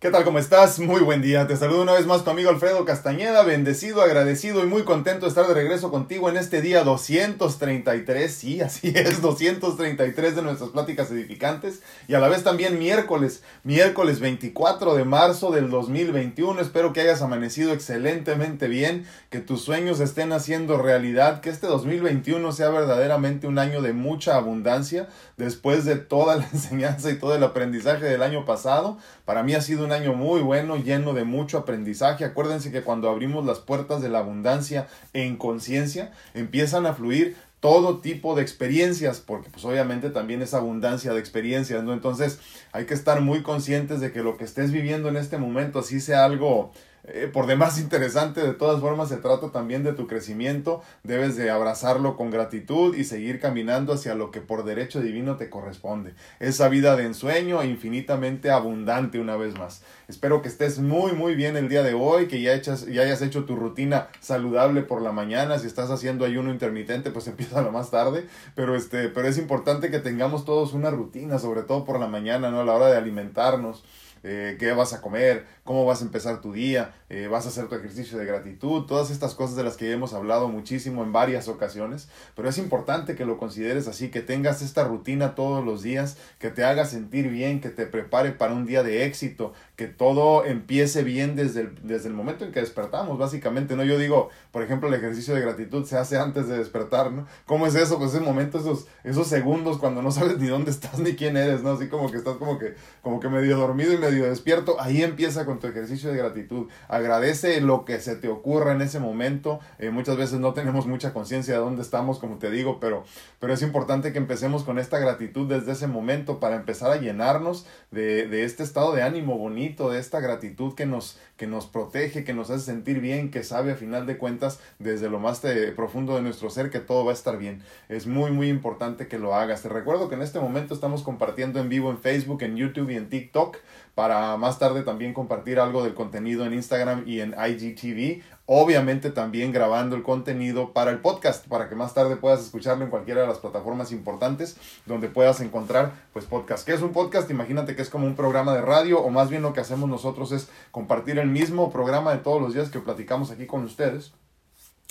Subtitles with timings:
[0.00, 0.22] ¿Qué tal?
[0.22, 0.78] ¿Cómo estás?
[0.78, 1.48] Muy buen día.
[1.48, 5.30] Te saludo una vez más tu amigo Alfredo Castañeda, bendecido, agradecido y muy contento de
[5.30, 11.10] estar de regreso contigo en este día 233, sí, así es, 233 de nuestras pláticas
[11.10, 16.60] edificantes y a la vez también miércoles, miércoles 24 de marzo del 2021.
[16.60, 22.52] Espero que hayas amanecido excelentemente bien, que tus sueños estén haciendo realidad, que este 2021
[22.52, 27.42] sea verdaderamente un año de mucha abundancia después de toda la enseñanza y todo el
[27.42, 28.96] aprendizaje del año pasado.
[29.24, 32.26] Para mí ha sido un año muy bueno, lleno de mucho aprendizaje.
[32.26, 38.00] Acuérdense que cuando abrimos las puertas de la abundancia en conciencia, empiezan a fluir todo
[38.00, 41.94] tipo de experiencias, porque pues obviamente también es abundancia de experiencias, ¿no?
[41.94, 42.38] Entonces
[42.72, 46.00] hay que estar muy conscientes de que lo que estés viviendo en este momento, así
[46.00, 46.70] sea algo
[47.04, 51.50] eh, por demás interesante, de todas formas se trata también de tu crecimiento, debes de
[51.50, 56.68] abrazarlo con gratitud y seguir caminando hacia lo que por derecho divino te corresponde, esa
[56.68, 59.82] vida de ensueño infinitamente abundante una vez más.
[60.08, 63.22] Espero que estés muy muy bien el día de hoy, que ya, echas, ya hayas
[63.22, 67.72] hecho tu rutina saludable por la mañana, si estás haciendo ayuno intermitente pues empieza lo
[67.72, 72.00] más tarde, pero, este, pero es importante que tengamos todos una rutina, sobre todo por
[72.00, 72.60] la mañana, ¿no?
[72.60, 73.84] a la hora de alimentarnos.
[74.24, 77.68] Eh, qué vas a comer, cómo vas a empezar tu día, eh, vas a hacer
[77.68, 81.46] tu ejercicio de gratitud, todas estas cosas de las que hemos hablado muchísimo en varias
[81.46, 86.16] ocasiones, pero es importante que lo consideres así, que tengas esta rutina todos los días,
[86.38, 90.46] que te haga sentir bien, que te prepare para un día de éxito, que todo
[90.46, 93.84] empiece bien desde el, desde el momento en que despertamos, básicamente, ¿no?
[93.84, 97.26] Yo digo, por ejemplo, el ejercicio de gratitud se hace antes de despertar, ¿no?
[97.44, 97.98] ¿Cómo es eso?
[97.98, 101.62] Pues ese momento, esos, esos segundos cuando no sabes ni dónde estás ni quién eres,
[101.62, 101.72] ¿no?
[101.72, 105.44] Así como que estás como que, como que medio dormido y medio despierto, ahí empieza
[105.44, 106.68] con tu ejercicio de gratitud.
[106.88, 109.60] Agradece lo que se te ocurra en ese momento.
[109.78, 113.04] Eh, muchas veces no tenemos mucha conciencia de dónde estamos, como te digo, pero,
[113.40, 117.66] pero es importante que empecemos con esta gratitud desde ese momento para empezar a llenarnos
[117.90, 122.24] de, de este estado de ánimo bonito, de esta gratitud que nos, que nos protege,
[122.24, 125.42] que nos hace sentir bien, que sabe a final de cuentas desde lo más
[125.76, 127.62] profundo de nuestro ser que todo va a estar bien.
[127.88, 129.62] Es muy, muy importante que lo hagas.
[129.62, 132.96] Te recuerdo que en este momento estamos compartiendo en vivo en Facebook, en YouTube y
[132.96, 133.56] en TikTok
[133.98, 138.22] para más tarde también compartir algo del contenido en Instagram y en IGTV.
[138.46, 142.90] Obviamente también grabando el contenido para el podcast, para que más tarde puedas escucharlo en
[142.90, 146.64] cualquiera de las plataformas importantes donde puedas encontrar pues podcast.
[146.64, 147.28] ¿Qué es un podcast?
[147.28, 150.30] Imagínate que es como un programa de radio o más bien lo que hacemos nosotros
[150.30, 154.12] es compartir el mismo programa de todos los días que platicamos aquí con ustedes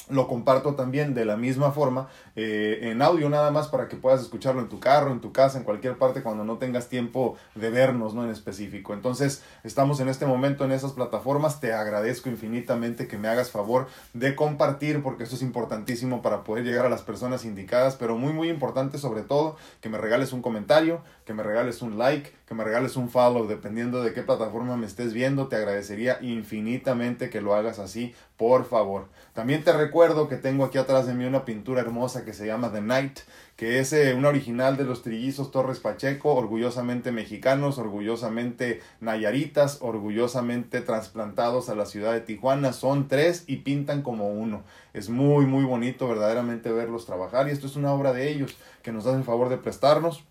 [0.09, 4.21] lo comparto también de la misma forma eh, en audio nada más para que puedas
[4.21, 7.69] escucharlo en tu carro, en tu casa, en cualquier parte cuando no tengas tiempo de
[7.69, 8.23] vernos, ¿no?
[8.23, 8.93] En específico.
[8.93, 11.59] Entonces, estamos en este momento en esas plataformas.
[11.59, 16.63] Te agradezco infinitamente que me hagas favor de compartir porque esto es importantísimo para poder
[16.63, 20.41] llegar a las personas indicadas, pero muy, muy importante sobre todo que me regales un
[20.41, 24.77] comentario, que me regales un like, que me regales un follow, dependiendo de qué plataforma
[24.77, 25.49] me estés viendo.
[25.49, 29.09] Te agradecería infinitamente que lo hagas así, por favor.
[29.33, 32.71] También te recuerdo que tengo aquí atrás de mí una pintura hermosa que se llama
[32.71, 33.19] The Night,
[33.57, 40.79] que es eh, una original de los trillizos Torres Pacheco, orgullosamente mexicanos, orgullosamente nayaritas, orgullosamente
[40.79, 42.71] trasplantados a la ciudad de Tijuana.
[42.71, 44.63] Son tres y pintan como uno.
[44.93, 48.93] Es muy, muy bonito verdaderamente verlos trabajar y esto es una obra de ellos que
[48.93, 50.23] nos hacen favor de prestarnos.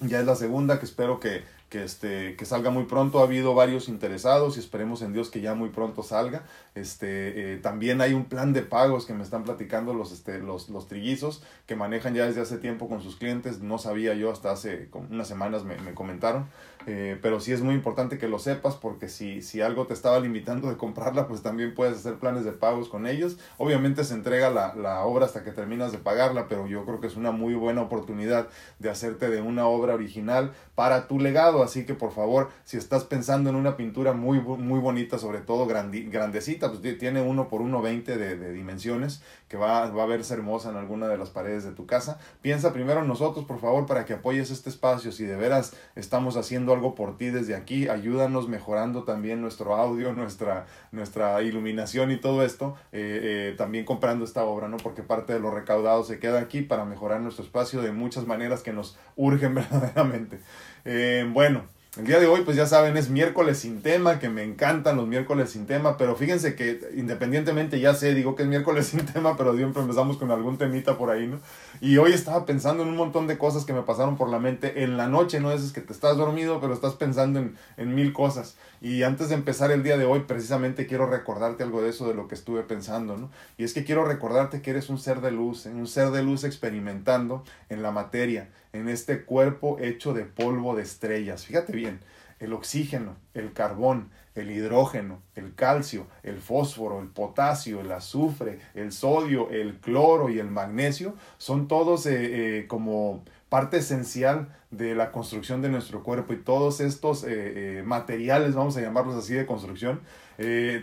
[0.00, 3.20] Ya es la segunda que espero que, que, este, que salga muy pronto.
[3.20, 6.44] Ha habido varios interesados y esperemos en Dios que ya muy pronto salga.
[6.74, 10.68] Este, eh, también hay un plan de pagos que me están platicando los, este, los,
[10.68, 13.60] los trillizos que manejan ya desde hace tiempo con sus clientes.
[13.60, 16.48] No sabía yo, hasta hace unas semanas me, me comentaron.
[16.86, 20.20] Eh, pero sí es muy importante que lo sepas porque si, si algo te estaba
[20.20, 23.36] limitando de comprarla, pues también puedes hacer planes de pagos con ellos.
[23.58, 27.08] Obviamente se entrega la, la obra hasta que terminas de pagarla, pero yo creo que
[27.08, 28.48] es una muy buena oportunidad
[28.78, 31.57] de hacerte de una obra original para tu legado.
[31.62, 35.66] Así que por favor, si estás pensando en una pintura muy, muy bonita, sobre todo
[35.66, 40.34] grandecita, pues tiene uno por uno veinte de, de dimensiones, que va, va a verse
[40.34, 42.18] hermosa en alguna de las paredes de tu casa.
[42.42, 45.12] Piensa primero en nosotros, por favor, para que apoyes este espacio.
[45.12, 47.88] Si de veras estamos haciendo algo por ti desde aquí.
[47.88, 52.76] Ayúdanos mejorando también nuestro audio, nuestra, nuestra iluminación y todo esto.
[52.92, 54.76] Eh, eh, también comprando esta obra, ¿no?
[54.76, 58.62] Porque parte de lo recaudado se queda aquí para mejorar nuestro espacio de muchas maneras
[58.62, 60.40] que nos urgen verdaderamente.
[60.84, 61.62] Eh, bueno.
[61.98, 65.08] El día de hoy, pues ya saben, es miércoles sin tema, que me encantan los
[65.08, 69.36] miércoles sin tema, pero fíjense que independientemente, ya sé, digo que es miércoles sin tema,
[69.36, 71.40] pero siempre empezamos con algún temita por ahí, ¿no?
[71.80, 74.84] Y hoy estaba pensando en un montón de cosas que me pasaron por la mente
[74.84, 75.50] en la noche, ¿no?
[75.50, 78.56] Es que te estás dormido, pero estás pensando en, en mil cosas.
[78.80, 82.14] Y antes de empezar el día de hoy, precisamente quiero recordarte algo de eso, de
[82.14, 83.30] lo que estuve pensando, ¿no?
[83.56, 85.70] Y es que quiero recordarte que eres un ser de luz, ¿eh?
[85.70, 90.82] un ser de luz experimentando en la materia, en este cuerpo hecho de polvo de
[90.82, 91.44] estrellas.
[91.44, 92.00] Fíjate bien,
[92.38, 98.92] el oxígeno, el carbón, el hidrógeno, el calcio, el fósforo, el potasio, el azufre, el
[98.92, 105.12] sodio, el cloro y el magnesio, son todos eh, eh, como parte esencial de la
[105.12, 110.00] construcción de nuestro cuerpo y todos estos eh, materiales, vamos a llamarlos así de construcción,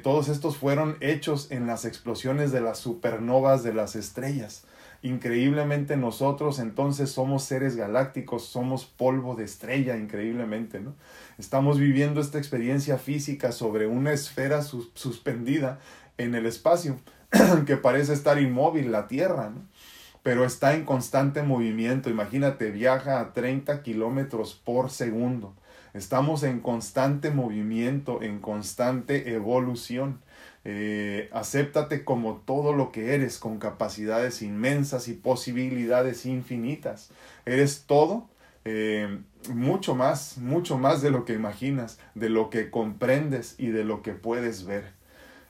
[0.03, 4.65] todos estos fueron hechos en las explosiones de las supernovas de las estrellas.
[5.05, 10.95] Increíblemente nosotros entonces somos seres galácticos, somos polvo de estrella, increíblemente, ¿no?
[11.37, 15.79] Estamos viviendo esta experiencia física sobre una esfera suspendida
[16.17, 16.97] en el espacio
[17.67, 19.61] que parece estar inmóvil, la Tierra, ¿no?
[20.25, 22.09] Pero está en constante movimiento.
[22.09, 25.53] Imagínate, viaja a 30 kilómetros por segundo.
[25.93, 30.21] Estamos en constante movimiento, en constante evolución.
[30.63, 37.11] Eh, acéptate como todo lo que eres, con capacidades inmensas y posibilidades infinitas.
[37.45, 38.27] Eres todo
[38.63, 39.19] eh,
[39.53, 44.01] mucho más, mucho más de lo que imaginas, de lo que comprendes y de lo
[44.01, 45.04] que puedes ver.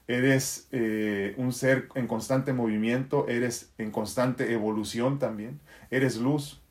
[0.07, 5.59] Eres eh, un ser en constante movimiento, eres en constante evolución también,
[5.89, 6.61] eres luz,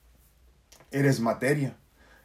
[0.92, 1.76] eres materia,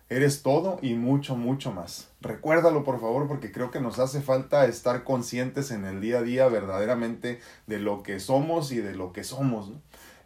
[0.09, 2.11] eres todo y mucho, mucho más.
[2.21, 6.23] Recuérdalo por favor porque creo que nos hace falta estar conscientes en el día a
[6.23, 9.71] día verdaderamente de lo que somos y de lo que somos.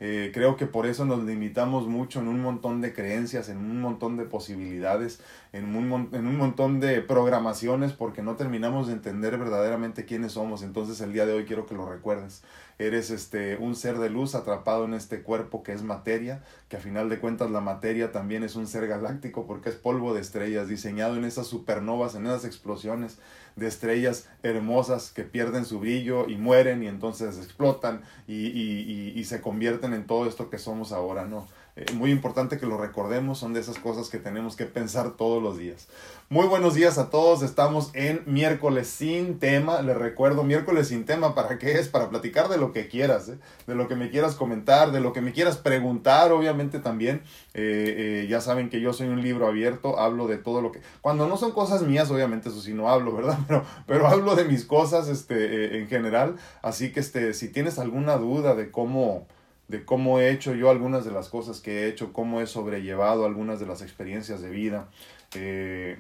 [0.06, 3.80] Eh, creo que por eso nos limitamos mucho en un montón de creencias, en un
[3.80, 5.22] montón de posibilidades,
[5.54, 10.62] en un, en un montón de programaciones, porque no terminamos de entender verdaderamente quiénes somos.
[10.62, 12.44] Entonces el día de hoy quiero que lo recuerdes.
[12.80, 16.82] Eres este, un ser de luz atrapado en este cuerpo que es materia, que a
[16.82, 20.68] final de cuentas la materia también es un ser galáctico porque es polvo de estrellas,
[20.68, 23.20] diseñado en esas supernovas, en esas explosiones
[23.56, 29.24] de estrellas hermosas que pierden su brillo y mueren y entonces explotan y, y, y,
[29.26, 31.48] se convierten en todo esto que somos ahora, ¿no?
[31.76, 35.42] Eh, muy importante que lo recordemos, son de esas cosas que tenemos que pensar todos
[35.42, 35.88] los días.
[36.34, 41.36] Muy buenos días a todos, estamos en miércoles sin tema, les recuerdo, miércoles sin tema,
[41.36, 41.90] ¿para qué es?
[41.90, 43.38] Para platicar de lo que quieras, ¿eh?
[43.68, 47.22] de lo que me quieras comentar, de lo que me quieras preguntar, obviamente también.
[47.54, 50.82] Eh, ya saben que yo soy un libro abierto, hablo de todo lo que...
[51.02, 53.38] Cuando no son cosas mías, obviamente eso sí no hablo, ¿verdad?
[53.48, 58.18] Pero, pero hablo de mis cosas este, en general, así que este, si tienes alguna
[58.18, 59.28] duda de cómo
[59.68, 63.26] de cómo he hecho yo algunas de las cosas que he hecho, cómo he sobrellevado
[63.26, 64.90] algunas de las experiencias de vida.
[65.36, 65.98] Eh,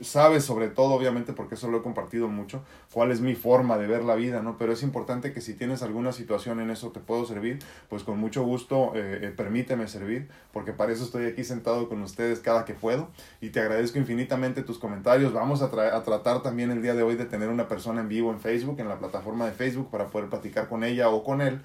[0.00, 2.62] sabes sobre todo, obviamente, porque eso lo he compartido mucho,
[2.92, 4.56] cuál es mi forma de ver la vida, ¿no?
[4.56, 7.58] Pero es importante que si tienes alguna situación en eso te puedo servir,
[7.88, 12.02] pues con mucho gusto eh, eh, permíteme servir, porque para eso estoy aquí sentado con
[12.02, 13.08] ustedes cada que puedo
[13.40, 15.32] y te agradezco infinitamente tus comentarios.
[15.32, 18.30] Vamos a, a tratar también el día de hoy de tener una persona en vivo
[18.30, 21.60] en Facebook, en la plataforma de Facebook, para poder platicar con ella o con él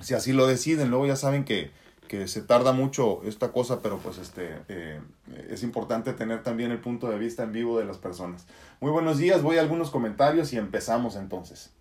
[0.00, 0.90] si así lo deciden.
[0.90, 1.70] Luego ya saben que,
[2.26, 5.00] se tarda mucho esta cosa, pero pues este eh,
[5.48, 8.46] es importante tener también el punto de vista en vivo de las personas.
[8.80, 11.72] Muy buenos días, voy a algunos comentarios y empezamos entonces.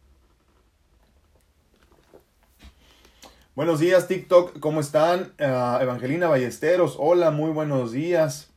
[3.55, 5.33] Buenos días TikTok, ¿cómo están?
[5.39, 8.49] Ah, Evangelina Ballesteros, hola, muy buenos días.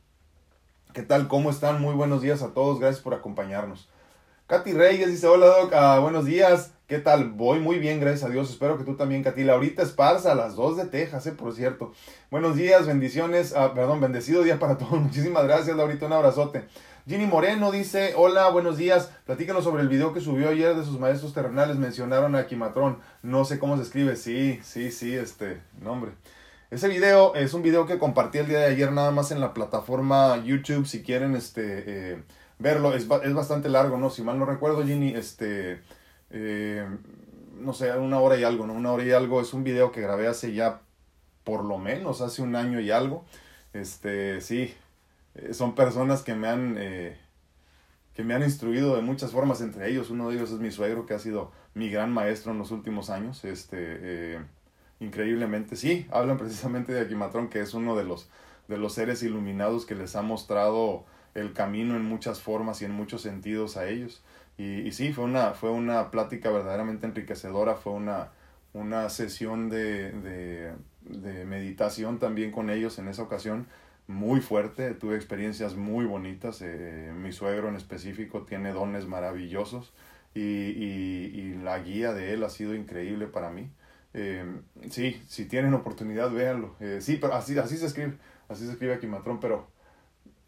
[0.93, 1.27] ¿Qué tal?
[1.27, 1.81] ¿Cómo están?
[1.81, 3.87] Muy buenos días a todos, gracias por acompañarnos.
[4.47, 6.71] Katy Reyes dice, hola Doc, ah, buenos días.
[6.87, 7.31] ¿Qué tal?
[7.31, 8.49] Voy muy bien, gracias a Dios.
[8.49, 9.55] Espero que tú también, Catila.
[9.55, 11.91] Ahorita Esparza, a las 2 de Texas, eh, por cierto.
[12.31, 13.53] Buenos días, bendiciones.
[13.53, 14.93] Ah, perdón, bendecido día para todos.
[15.01, 16.05] Muchísimas gracias, Laurita.
[16.05, 16.63] Un abrazote.
[17.05, 19.11] Ginny Moreno dice, hola, buenos días.
[19.25, 21.75] Platícanos sobre el video que subió ayer de sus maestros terrenales.
[21.75, 22.99] Mencionaron a Quimatrón.
[23.21, 24.15] No sé cómo se escribe.
[24.15, 26.11] Sí, sí, sí, este nombre.
[26.71, 29.53] Ese video es un video que compartí el día de ayer nada más en la
[29.53, 30.87] plataforma YouTube.
[30.87, 32.23] Si quieren este, eh,
[32.59, 34.09] verlo, es, es bastante largo, ¿no?
[34.09, 35.81] Si mal no recuerdo, Ginny, este
[36.29, 36.87] eh,
[37.59, 38.73] no sé, una hora y algo, ¿no?
[38.73, 40.81] Una hora y algo es un video que grabé hace ya
[41.43, 43.25] por lo menos hace un año y algo.
[43.73, 44.73] Este, sí,
[45.35, 47.17] eh, son personas que me han eh,
[48.15, 51.05] que me han instruido de muchas formas, entre ellos uno de ellos es mi suegro
[51.05, 54.39] que ha sido mi gran maestro en los últimos años, este,
[54.99, 58.29] increíblemente, sí, hablan precisamente de Aquimatrón, que es uno de los,
[58.67, 61.05] de los seres iluminados que les ha mostrado
[61.35, 64.23] el camino en muchas formas y en muchos sentidos a ellos.
[64.57, 68.31] Y, y, sí, fue una, fue una plática verdaderamente enriquecedora, fue una,
[68.73, 73.67] una sesión de, de, de, meditación también con ellos en esa ocasión,
[74.07, 79.93] muy fuerte, tuve experiencias muy bonitas, eh, mi suegro en específico tiene dones maravillosos
[80.33, 83.69] y, y, y, la guía de él ha sido increíble para mí.
[84.13, 84.45] Eh,
[84.89, 86.75] sí, si tienen oportunidad, véanlo.
[86.79, 88.13] Eh, sí, pero así, así se escribe,
[88.49, 89.67] así se escribe aquí Matrón, pero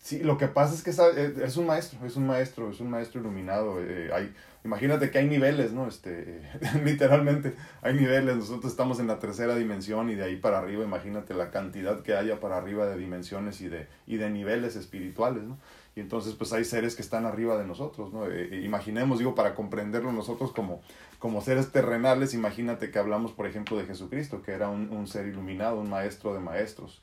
[0.02, 2.90] Sí, lo que pasa es que eh, es un maestro, es un maestro, es un
[2.90, 3.82] maestro iluminado.
[3.84, 5.88] Eh, hay, imagínate que hay niveles, ¿no?
[5.88, 6.42] Este,
[6.86, 8.38] literalmente hay niveles.
[8.38, 12.16] Nosotros estamos en la tercera dimensión y de ahí para arriba, imagínate la cantidad que
[12.16, 15.58] haya para arriba de dimensiones y de, y de niveles espirituales, ¿no?
[15.96, 18.26] Y entonces pues hay seres que están arriba de nosotros, ¿no?
[18.26, 20.82] Eh, imaginemos, digo, para comprenderlo nosotros como,
[21.20, 25.28] como seres terrenales, imagínate que hablamos, por ejemplo, de Jesucristo, que era un, un ser
[25.28, 27.02] iluminado, un maestro de maestros.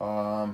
[0.00, 0.52] Ah,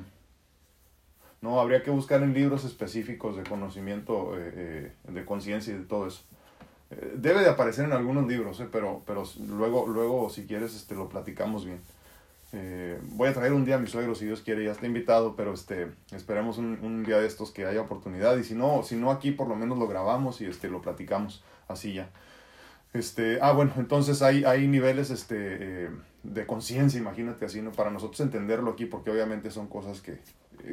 [1.41, 5.85] no, habría que buscar en libros específicos de conocimiento, eh, eh, de conciencia y de
[5.85, 6.23] todo eso.
[6.91, 11.09] Eh, debe de aparecer en algunos libros, pero, pero luego, luego, si quieres, este, lo
[11.09, 11.81] platicamos bien.
[13.13, 15.53] voy a traer un día a mi suegro, si Dios quiere, ya está invitado, pero
[15.53, 18.37] este, esperemos un, un, día de estos que haya oportunidad.
[18.39, 21.45] Y si no, si no aquí, por lo menos lo grabamos y este, lo platicamos
[21.69, 22.11] así ya.
[22.95, 25.91] Este, ah, bueno, entonces hay, hay niveles este,
[26.25, 27.71] de conciencia, imagínate así, ¿no?
[27.71, 30.19] Para nosotros entenderlo aquí, porque obviamente son cosas que,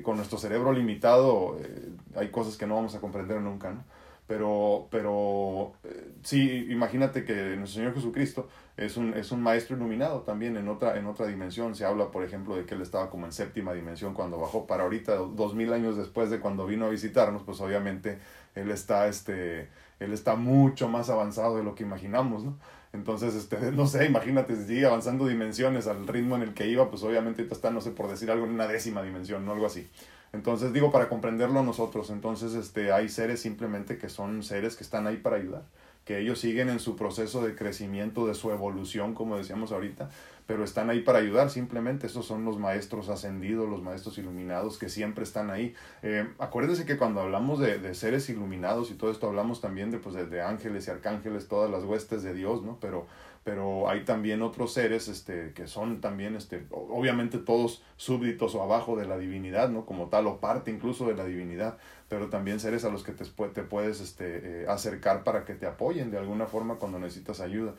[0.03, 3.83] con nuestro cerebro limitado eh, hay cosas que no vamos a comprender nunca, ¿no?
[4.27, 10.21] Pero, pero eh, sí, imagínate que nuestro Señor Jesucristo es un, es un maestro iluminado
[10.21, 11.75] también en otra, en otra dimensión.
[11.75, 14.83] Se habla, por ejemplo, de que él estaba como en séptima dimensión cuando bajó para
[14.83, 18.17] ahorita, dos mil años después de cuando vino a visitarnos, pues obviamente
[18.55, 22.57] él está, este, él está mucho más avanzado de lo que imaginamos, ¿no?
[22.95, 26.89] Entonces, este, no sé, imagínate, si sigue avanzando dimensiones al ritmo en el que iba,
[26.89, 29.51] pues obviamente está, no sé, por decir algo, en una décima dimensión, ¿no?
[29.51, 29.87] Algo así.
[30.33, 35.07] Entonces, digo, para comprenderlo nosotros, entonces, este, hay seres simplemente que son seres que están
[35.07, 35.63] ahí para ayudar,
[36.03, 40.09] que ellos siguen en su proceso de crecimiento, de su evolución, como decíamos ahorita,
[40.47, 42.07] pero están ahí para ayudar simplemente.
[42.07, 45.73] Esos son los maestros ascendidos, los maestros iluminados que siempre están ahí.
[46.03, 49.97] Eh, acuérdense que cuando hablamos de, de, seres iluminados y todo esto, hablamos también de,
[49.97, 52.77] pues, de, ángeles y arcángeles, todas las huestes de Dios, ¿no?
[52.79, 53.07] Pero,
[53.43, 58.95] pero hay también otros seres este, que son también, este, obviamente todos súbditos o abajo
[58.97, 59.85] de la divinidad, ¿no?
[59.85, 63.25] Como tal, o parte incluso de la divinidad, pero también seres a los que te,
[63.25, 67.73] te puedes este, eh, acercar para que te apoyen de alguna forma cuando necesitas ayuda.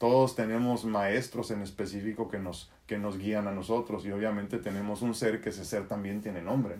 [0.00, 5.02] Todos tenemos maestros en específico que nos, que nos guían a nosotros y obviamente tenemos
[5.02, 6.76] un ser que ese ser también tiene nombre.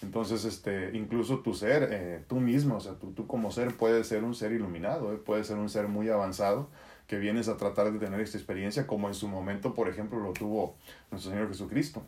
[0.00, 4.06] Entonces, este, incluso tu ser, eh, tú mismo, o sea, tú, tú como ser puedes
[4.06, 6.70] ser un ser iluminado, eh, puedes ser un ser muy avanzado
[7.06, 10.32] que vienes a tratar de tener esta experiencia como en su momento, por ejemplo, lo
[10.32, 10.74] tuvo
[11.10, 12.02] nuestro Señor Jesucristo.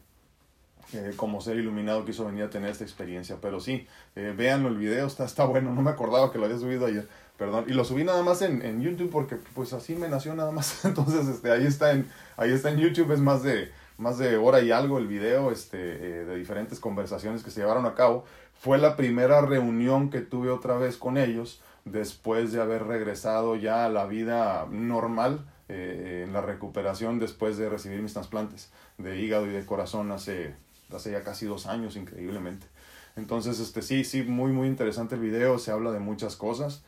[0.93, 3.39] Eh, como ser iluminado quiso venir a tener esta experiencia.
[3.41, 6.59] Pero sí, eh, véanlo el video, está, está bueno, no me acordaba que lo había
[6.59, 10.09] subido ayer perdón, y lo subí nada más en, en, YouTube porque pues así me
[10.09, 13.71] nació nada más, entonces este, ahí está en, ahí está en YouTube, es más de,
[13.99, 17.87] más de hora y algo el video este, eh, de diferentes conversaciones que se llevaron
[17.87, 18.25] a cabo,
[18.55, 23.85] fue la primera reunión que tuve otra vez con ellos después de haber regresado ya
[23.85, 29.47] a la vida normal eh, en la recuperación después de recibir mis trasplantes de hígado
[29.47, 30.55] y de corazón hace,
[30.93, 32.67] hace ya casi dos años increíblemente.
[33.17, 36.83] Entonces, este sí, sí, muy, muy interesante el video, se habla de muchas cosas.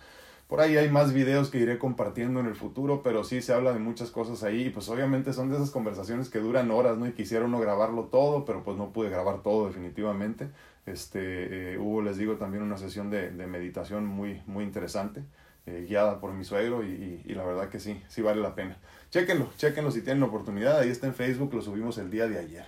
[0.48, 3.72] Por ahí hay más videos que iré compartiendo en el futuro, pero sí se habla
[3.72, 4.66] de muchas cosas ahí.
[4.66, 7.06] Y pues obviamente son de esas conversaciones que duran horas, ¿no?
[7.08, 10.48] Y quisiera uno grabarlo todo, pero pues no pude grabar todo definitivamente.
[10.86, 15.24] Este, eh, hubo, les digo, también una sesión de, de meditación muy, muy interesante,
[15.66, 18.76] eh, guiada por mi suegro y, y, la verdad que sí, sí vale la pena.
[19.10, 20.78] Chéquenlo, chéquenlo si tienen oportunidad.
[20.78, 22.66] Ahí está en Facebook, lo subimos el día de ayer.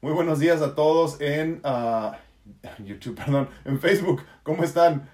[0.00, 2.12] Muy buenos días a todos en uh,
[2.84, 4.22] YouTube, perdón, en Facebook.
[4.44, 5.08] ¿Cómo están?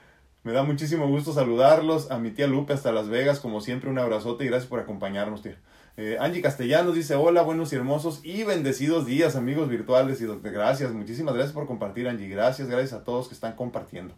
[0.46, 2.12] Me da muchísimo gusto saludarlos.
[2.12, 5.42] A mi tía Lupe hasta Las Vegas, como siempre, un abrazote y gracias por acompañarnos,
[5.42, 5.58] tía.
[5.96, 10.20] Eh, Angie Castellanos dice, hola, buenos y hermosos y bendecidos días, amigos virtuales.
[10.20, 12.28] Y gracias, muchísimas gracias por compartir, Angie.
[12.28, 14.14] Gracias, gracias a todos que están compartiendo.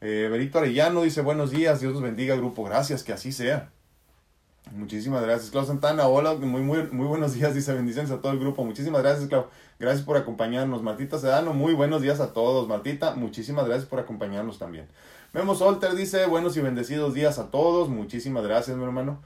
[0.00, 2.64] Eh, Benito Arellano dice, buenos días, Dios los bendiga, grupo.
[2.64, 3.70] Gracias, que así sea.
[4.72, 5.52] Muchísimas gracias.
[5.52, 8.64] Clau Santana, hola, muy, muy, muy buenos días, dice bendiciones a todo el grupo.
[8.64, 9.46] Muchísimas gracias, Clau.
[9.78, 10.82] Gracias por acompañarnos.
[10.82, 12.66] Martita Sedano, muy buenos días a todos.
[12.66, 14.88] Martita, muchísimas gracias por acompañarnos también.
[15.32, 17.88] Memo Solter dice, buenos y bendecidos días a todos.
[17.88, 19.22] Muchísimas gracias, mi hermano.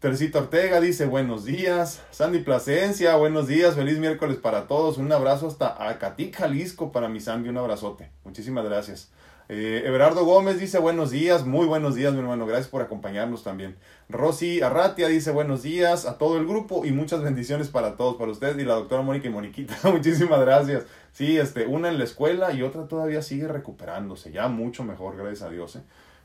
[0.00, 2.00] Tercito Ortega dice, buenos días.
[2.10, 3.74] Sandy Plasencia, buenos días.
[3.74, 4.96] Feliz miércoles para todos.
[4.96, 7.50] Un abrazo hasta Acatic, Jalisco, para mi Sandy.
[7.50, 8.10] Un abrazote.
[8.24, 9.10] Muchísimas gracias.
[9.50, 13.76] Eh, Everardo Gómez dice buenos días, muy buenos días mi hermano, gracias por acompañarnos también.
[14.08, 18.30] Rosy Arratia dice buenos días a todo el grupo y muchas bendiciones para todos, para
[18.30, 20.84] ustedes y la doctora Mónica y Moniquita, muchísimas gracias.
[21.12, 25.42] Sí, este, una en la escuela y otra todavía sigue recuperándose, ya mucho mejor, gracias
[25.42, 25.76] a Dios.
[25.76, 25.82] ¿eh?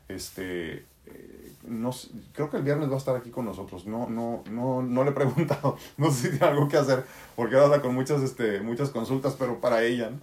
[0.08, 1.90] Este, eh, no,
[2.32, 5.10] creo que el viernes va a estar aquí con nosotros, no, no, no, no le
[5.10, 7.04] he preguntado, no sé si tiene algo que hacer,
[7.36, 10.20] porque anda con muchas, este, muchas consultas, pero para ella, ¿no?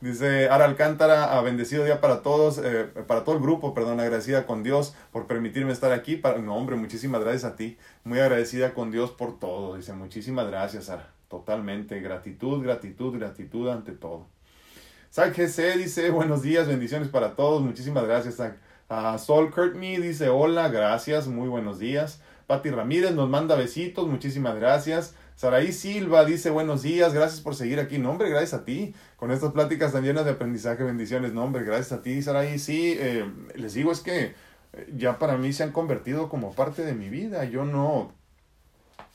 [0.00, 4.46] Dice Ara Alcántara, a bendecido día para todos, eh, para todo el grupo, perdón, agradecida
[4.46, 6.16] con Dios por permitirme estar aquí.
[6.16, 7.76] Para, no, hombre, muchísimas gracias a ti.
[8.04, 9.76] Muy agradecida con Dios por todo.
[9.76, 11.10] Dice, muchísimas gracias, Ara.
[11.28, 12.00] Totalmente.
[12.00, 14.26] Gratitud, gratitud, gratitud ante todo.
[15.12, 17.60] Zach GC dice, buenos días, bendiciones para todos.
[17.60, 18.54] Muchísimas gracias, Zach.
[18.88, 22.22] Uh, Sol dice, hola, gracias, muy buenos días.
[22.46, 25.14] Patti Ramírez nos manda besitos, muchísimas gracias.
[25.40, 27.96] Saraí Silva dice buenos días, gracias por seguir aquí.
[27.96, 28.94] No, hombre, gracias a ti.
[29.16, 31.32] Con estas pláticas tan llenas de aprendizaje, bendiciones.
[31.32, 32.58] No, hombre, gracias a ti, Saraí.
[32.58, 34.34] Sí, eh, les digo, es que
[34.74, 37.44] eh, ya para mí se han convertido como parte de mi vida.
[37.46, 38.12] Yo no,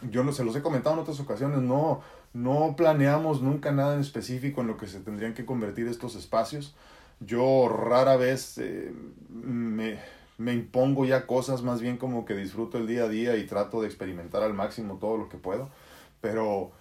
[0.10, 2.02] yo no, se los he comentado en otras ocasiones, no,
[2.34, 6.76] no planeamos nunca nada en específico en lo que se tendrían que convertir estos espacios.
[7.20, 8.92] Yo rara vez eh,
[9.30, 10.00] me,
[10.40, 13.80] me impongo ya cosas, más bien como que disfruto el día a día y trato
[13.80, 15.70] de experimentar al máximo todo lo que puedo
[16.26, 16.72] pero,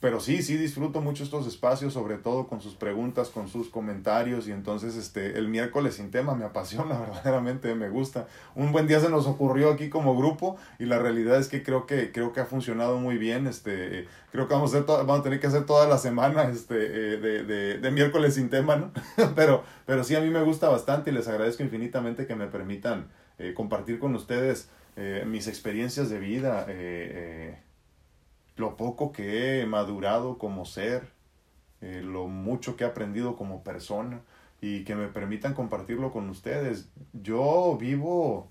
[0.00, 4.48] pero sí, sí disfruto mucho estos espacios, sobre todo con sus preguntas, con sus comentarios
[4.48, 8.26] y entonces este, el miércoles sin tema me apasiona, verdaderamente me gusta.
[8.54, 11.84] Un buen día se nos ocurrió aquí como grupo y la realidad es que creo
[11.84, 15.48] que, creo que ha funcionado muy bien, este, creo que vamos a, hacer tener que
[15.48, 18.90] hacer toda la semana este, eh, de, de, de, miércoles sin tema, ¿no?
[19.36, 23.08] pero, pero sí a mí me gusta bastante y les agradezco infinitamente que me permitan
[23.38, 26.66] eh, compartir con ustedes eh, mis experiencias de vida.
[28.58, 31.08] Lo poco que he madurado como ser,
[31.80, 34.20] eh, lo mucho que he aprendido como persona
[34.60, 36.90] y que me permitan compartirlo con ustedes.
[37.12, 38.48] Yo vivo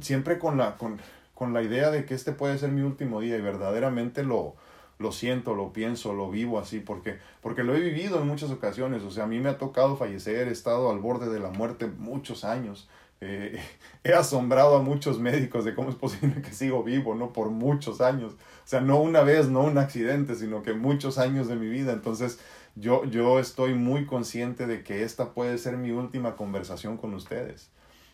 [0.00, 1.00] siempre con la, con,
[1.34, 4.54] con la idea de que este puede ser mi último día y verdaderamente lo,
[4.98, 9.02] lo siento, lo pienso, lo vivo así, porque, porque lo he vivido en muchas ocasiones.
[9.04, 11.86] O sea, a mí me ha tocado fallecer, he estado al borde de la muerte
[11.86, 12.88] muchos años.
[13.20, 13.60] Eh,
[14.04, 17.32] he asombrado a muchos médicos de cómo es posible que sigo vivo, ¿no?
[17.32, 18.34] Por muchos años.
[18.34, 21.92] O sea, no una vez, no un accidente, sino que muchos años de mi vida.
[21.92, 22.38] Entonces,
[22.74, 27.70] yo, yo estoy muy consciente de que esta puede ser mi última conversación con ustedes.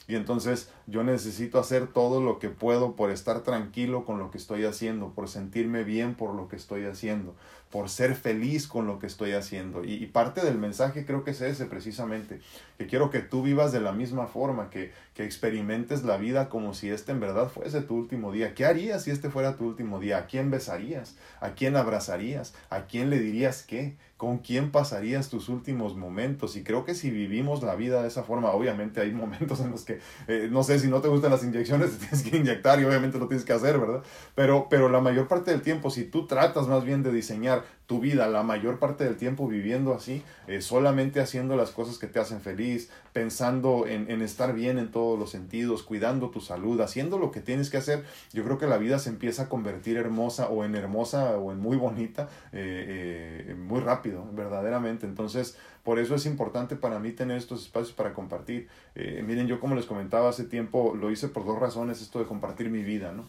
[0.07, 4.39] Y entonces yo necesito hacer todo lo que puedo por estar tranquilo con lo que
[4.39, 7.35] estoy haciendo, por sentirme bien por lo que estoy haciendo,
[7.71, 9.83] por ser feliz con lo que estoy haciendo.
[9.83, 12.41] Y, parte del mensaje creo que es ese precisamente,
[12.77, 16.75] que quiero que tú vivas de la misma forma, que, que experimentes la vida como
[16.75, 18.55] si este en verdad fuese tu último día.
[18.55, 20.19] ¿Qué harías si este fuera tu último día?
[20.19, 21.17] ¿A quién besarías?
[21.41, 22.55] ¿A quién abrazarías?
[22.69, 23.97] ¿A quién le dirías qué?
[24.25, 26.57] ¿Con quién pasarías tus últimos momentos?
[26.57, 29.85] Y creo que si vivimos la vida de esa forma, obviamente hay momentos en los
[29.85, 32.85] que, eh, no sé, si no te gustan las inyecciones, te tienes que inyectar y
[32.85, 34.03] obviamente lo tienes que hacer, ¿verdad?
[34.35, 38.01] Pero, pero la mayor parte del tiempo, si tú tratas más bien de diseñar tu
[38.01, 42.19] vida la mayor parte del tiempo viviendo así, eh, solamente haciendo las cosas que te
[42.19, 47.19] hacen feliz, pensando en, en, estar bien en todos los sentidos, cuidando tu salud, haciendo
[47.19, 50.49] lo que tienes que hacer, yo creo que la vida se empieza a convertir hermosa
[50.49, 55.07] o en hermosa o en muy bonita eh, eh, muy rápido, verdaderamente.
[55.07, 58.69] Entonces, por eso es importante para mí tener estos espacios para compartir.
[58.95, 62.71] miren, yo como les comentaba hace tiempo, lo hice por dos razones, esto de compartir
[62.71, 63.29] mi vida, ¿no?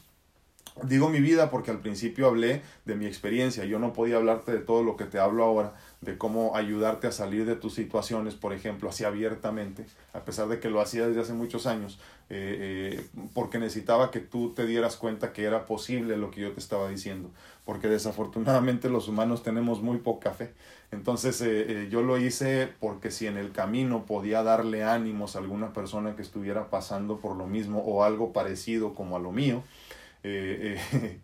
[0.84, 4.60] Digo mi vida porque al principio hablé de mi experiencia, yo no podía hablarte de
[4.60, 8.52] todo lo que te hablo ahora, de cómo ayudarte a salir de tus situaciones, por
[8.52, 11.98] ejemplo, así abiertamente, a pesar de que lo hacía desde hace muchos años,
[12.30, 16.52] eh, eh, porque necesitaba que tú te dieras cuenta que era posible lo que yo
[16.52, 17.32] te estaba diciendo,
[17.64, 20.52] porque desafortunadamente los humanos tenemos muy poca fe.
[20.92, 25.72] Entonces eh, yo lo hice porque si en el camino podía darle ánimos a alguna
[25.72, 29.64] persona que estuviera pasando por lo mismo o algo parecido como a lo mío,
[30.28, 31.20] eh, eh,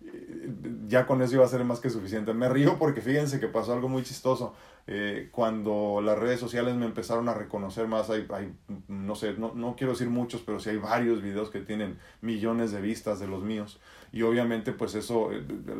[0.88, 2.34] ya con eso iba a ser más que suficiente.
[2.34, 4.54] Me río porque fíjense que pasó algo muy chistoso.
[4.86, 8.52] Eh, cuando las redes sociales me empezaron a reconocer más, hay, hay
[8.88, 12.72] no sé, no, no, quiero decir muchos, pero sí hay varios videos que tienen millones
[12.72, 13.78] de vistas de los míos.
[14.10, 15.30] Y obviamente pues eso,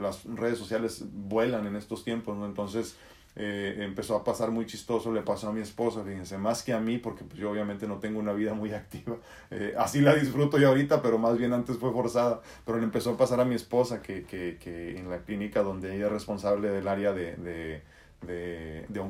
[0.00, 2.38] las redes sociales vuelan en estos tiempos.
[2.46, 2.96] Entonces
[3.36, 6.80] eh, empezó a pasar muy chistoso, le pasó a mi esposa, fíjense, más que a
[6.80, 9.16] mí, porque pues, yo obviamente no tengo una vida muy activa,
[9.50, 13.10] eh, así la disfruto yo ahorita, pero más bien antes fue forzada, pero le empezó
[13.10, 16.70] a pasar a mi esposa, que, que, que en la clínica donde ella es responsable
[16.70, 17.82] del área de, de
[18.26, 19.00] de, de,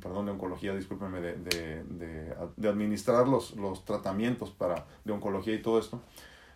[0.00, 5.54] perdón, de oncología, discúlpeme, de, de, de, de administrar los, los tratamientos para, de oncología
[5.54, 6.02] y todo esto,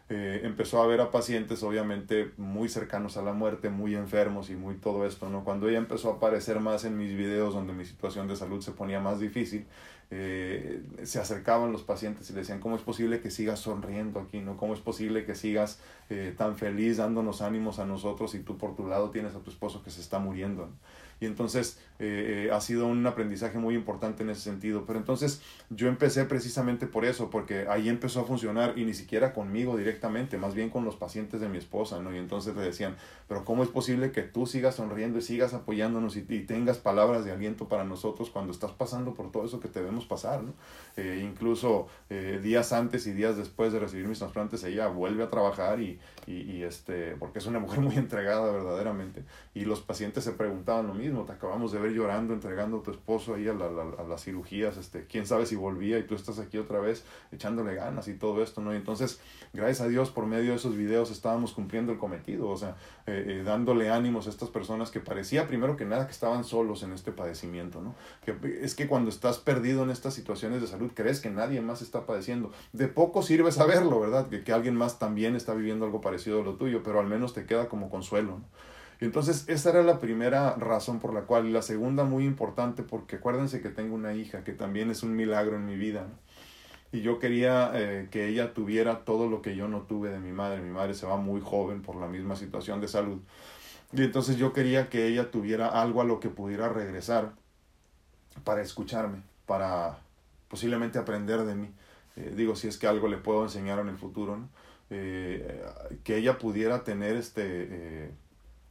[0.08, 4.54] eh, empezó a ver a pacientes obviamente muy cercanos a la muerte, muy enfermos y
[4.54, 5.42] muy todo esto, ¿no?
[5.42, 8.70] Cuando ella empezó a aparecer más en mis videos donde mi situación de salud se
[8.70, 9.66] ponía más difícil,
[10.12, 14.38] eh, se acercaban los pacientes y le decían, ¿cómo es posible que sigas sonriendo aquí,
[14.38, 14.56] no?
[14.56, 18.76] ¿Cómo es posible que sigas eh, tan feliz dándonos ánimos a nosotros y tú por
[18.76, 20.68] tu lado tienes a tu esposo que se está muriendo?
[21.20, 24.84] Y entonces eh, ha sido un aprendizaje muy importante en ese sentido.
[24.86, 29.32] Pero entonces yo empecé precisamente por eso, porque ahí empezó a funcionar y ni siquiera
[29.32, 32.14] conmigo directamente, más bien con los pacientes de mi esposa, ¿no?
[32.14, 32.96] Y entonces le decían,
[33.28, 37.32] pero ¿cómo es posible que tú sigas sonriendo y sigas apoyándonos y, tengas palabras de
[37.32, 40.52] aliento para nosotros cuando estás pasando por todo eso que te vemos pasar, ¿no?
[40.96, 45.30] Eh, incluso eh, días antes y días después de recibir mis trasplantes, ella vuelve a
[45.30, 49.24] trabajar y, y, y, este, porque es una mujer muy entregada verdaderamente.
[49.54, 52.90] Y los pacientes se preguntaban lo mismo te acabamos de ver llorando, entregando a tu
[52.90, 56.38] esposo ahí a, la, a, las cirugías, este, quién sabe si volvía y tú estás
[56.38, 58.72] aquí otra vez echándole ganas y todo esto, ¿no?
[58.72, 59.20] Y entonces,
[59.52, 63.24] gracias a Dios, por medio de esos videos estábamos cumpliendo el cometido, o sea, eh,
[63.28, 66.92] eh, dándole ánimos a estas personas que parecía primero que nada que estaban solos en
[66.92, 67.94] este padecimiento, ¿no?
[68.24, 71.82] Que es que cuando estás perdido en estas situaciones de salud, crees que nadie más
[71.82, 72.52] está padeciendo.
[72.72, 74.28] De poco sirve saberlo, ¿verdad?
[74.28, 77.34] Que, que alguien más también está viviendo algo parecido a lo tuyo, pero al menos
[77.34, 78.75] te queda como consuelo, ¿no?
[79.00, 83.16] Entonces esa era la primera razón por la cual, y la segunda muy importante, porque
[83.16, 86.06] acuérdense que tengo una hija que también es un milagro en mi vida.
[86.92, 90.32] Y yo quería eh, que ella tuviera todo lo que yo no tuve de mi
[90.32, 90.62] madre.
[90.62, 93.18] Mi madre se va muy joven por la misma situación de salud.
[93.92, 97.32] Y entonces yo quería que ella tuviera algo a lo que pudiera regresar
[98.44, 99.98] para escucharme, para
[100.48, 101.70] posiblemente aprender de mí.
[102.16, 104.48] Eh, digo, si es que algo le puedo enseñar en el futuro, ¿no?
[104.88, 105.64] Eh,
[106.04, 108.12] que ella pudiera tener este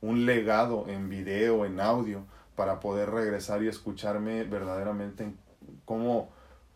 [0.06, 2.24] un legado en video, en audio,
[2.56, 5.38] para poder regresar y escucharme verdaderamente en
[5.84, 6.30] cómo,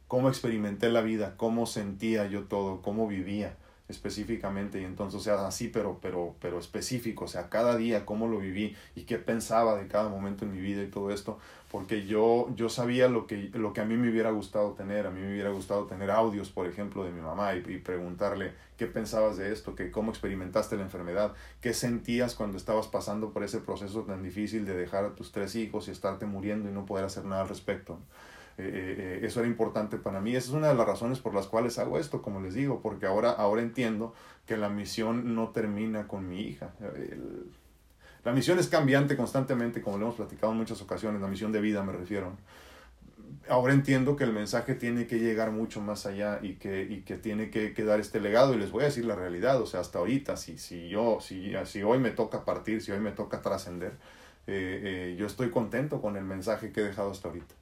[0.07, 3.55] cómo experimenté la vida, cómo sentía yo todo, cómo vivía
[3.87, 4.81] específicamente.
[4.81, 8.39] Y entonces o sea así pero pero pero específico o sea cada día cómo lo
[8.39, 12.49] viví y qué pensaba de cada momento en mi vida y todo esto porque yo
[12.55, 15.31] yo sabía lo que lo que a mí me hubiera gustado tener a mí me
[15.31, 19.51] hubiera gustado tener audios por ejemplo de mi mamá y, y preguntarle qué pensabas de
[19.53, 24.23] esto que cómo experimentaste la enfermedad qué sentías cuando estabas pasando por ese proceso tan
[24.23, 27.43] difícil de dejar a tus tres hijos y estarte muriendo y no poder hacer nada
[27.43, 27.99] al respecto
[28.59, 30.35] eh, eh, eh, eso era importante para mí.
[30.35, 33.05] Esa es una de las razones por las cuales hago esto, como les digo, porque
[33.05, 34.13] ahora, ahora entiendo
[34.45, 36.73] que la misión no termina con mi hija.
[38.29, 41.61] La misión es cambiante constantemente, como lo hemos platicado en muchas ocasiones, la misión de
[41.61, 42.37] vida me refiero.
[43.49, 47.15] Ahora entiendo que el mensaje tiene que llegar mucho más allá y que, y que
[47.15, 48.53] tiene que, que, dar este legado.
[48.53, 51.53] Y les voy a decir la realidad, o sea, hasta ahorita, si, si, yo, si,
[51.65, 53.93] si hoy me toca partir, si hoy me toca trascender,
[54.45, 57.58] yo estoy contento con el mensaje que he dejado hasta ahorita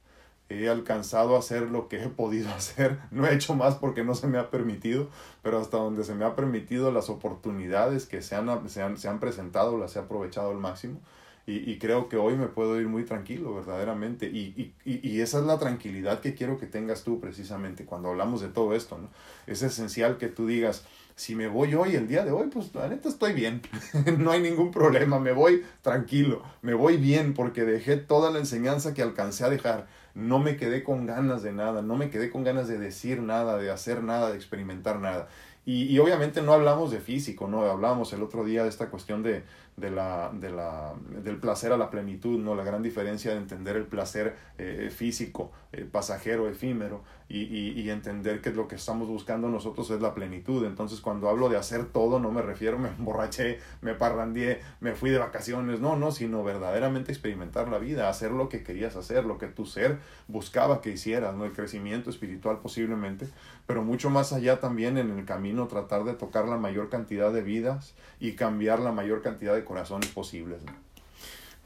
[0.49, 2.99] he alcanzado a hacer lo que he podido hacer.
[3.11, 5.09] No he hecho más porque no se me ha permitido,
[5.41, 9.07] pero hasta donde se me ha permitido las oportunidades que se han, se han, se
[9.07, 10.99] han presentado las he aprovechado al máximo.
[11.45, 14.25] Y, y, creo que hoy me puedo ir muy tranquilo, verdaderamente.
[14.25, 18.41] Y, y, y, esa es la tranquilidad que quiero que tengas tú precisamente cuando hablamos
[18.41, 18.97] de todo esto.
[18.97, 19.07] ¿no?
[19.45, 20.83] Es esencial que tú digas,
[21.15, 23.61] si me voy hoy, el día de hoy, pues la neta estoy bien.
[24.19, 28.93] no hay ningún problema, me voy tranquilo, me voy bien porque dejé toda la enseñanza
[28.93, 32.43] que alcancé a dejar no me quedé con ganas de nada, no me quedé con
[32.43, 35.27] ganas de decir nada, de hacer nada, de experimentar nada.
[35.63, 37.61] Y, y obviamente no hablamos de físico, ¿no?
[37.61, 39.43] Hablamos el otro día de esta cuestión de,
[39.75, 42.55] de la, de la, del placer a la plenitud, ¿no?
[42.55, 47.89] La gran diferencia de entender el placer eh, físico, eh, pasajero, efímero, y, y, y,
[47.89, 50.65] entender que lo que estamos buscando nosotros es la plenitud.
[50.65, 55.09] Entonces, cuando hablo de hacer todo, no me refiero, me emborraché, me parrandié, me fui
[55.09, 59.37] de vacaciones, no, no, sino verdaderamente experimentar la vida, hacer lo que querías hacer, lo
[59.37, 61.45] que tu ser buscaba que hicieras, ¿no?
[61.45, 63.27] El crecimiento espiritual posiblemente,
[63.65, 67.41] pero mucho más allá también en el camino tratar de tocar la mayor cantidad de
[67.41, 70.61] vidas y cambiar la mayor cantidad de corazones posibles.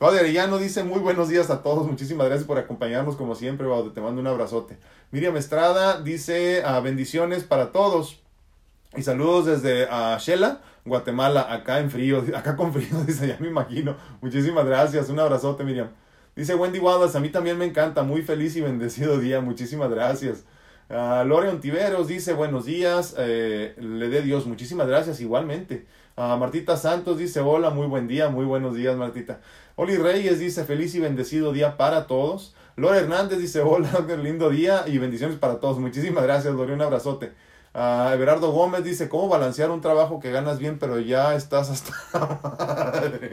[0.01, 3.91] Claudia Arellano dice muy buenos días a todos, muchísimas gracias por acompañarnos como siempre, Baude,
[3.91, 4.79] te mando un abrazote.
[5.11, 8.19] Miriam Estrada dice ah, bendiciones para todos
[8.97, 13.49] y saludos desde uh, Shela, Guatemala, acá en frío, acá con frío, dice, ya me
[13.49, 13.95] imagino.
[14.21, 15.89] Muchísimas gracias, un abrazote Miriam.
[16.35, 20.45] Dice Wendy Wallace, a mí también me encanta, muy feliz y bendecido día, muchísimas gracias.
[20.91, 25.85] Uh, Lore Ontiveros dice buenos días, eh, le dé Dios, muchísimas gracias igualmente.
[26.17, 29.39] Uh, Martita Santos dice hola, muy buen día, muy buenos días Martita.
[29.77, 32.53] Oli Reyes dice feliz y bendecido día para todos.
[32.75, 35.79] Lore Hernández dice hola, lindo día y bendiciones para todos.
[35.79, 37.31] Muchísimas gracias, Lore, un abrazote.
[37.73, 41.93] Uh, Everardo Gómez dice, ¿cómo balancear un trabajo que ganas bien pero ya estás hasta?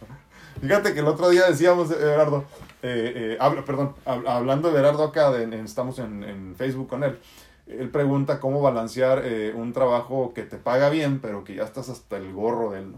[0.62, 2.44] Fíjate que el otro día decíamos, Everardo,
[2.88, 7.20] eh, eh, hablo, perdón, hablando de Gerardo acá, estamos en, Facebook con él,
[7.68, 11.90] él pregunta cómo balancear eh, un trabajo que te paga bien, pero que ya estás
[11.90, 12.96] hasta el gorro de él.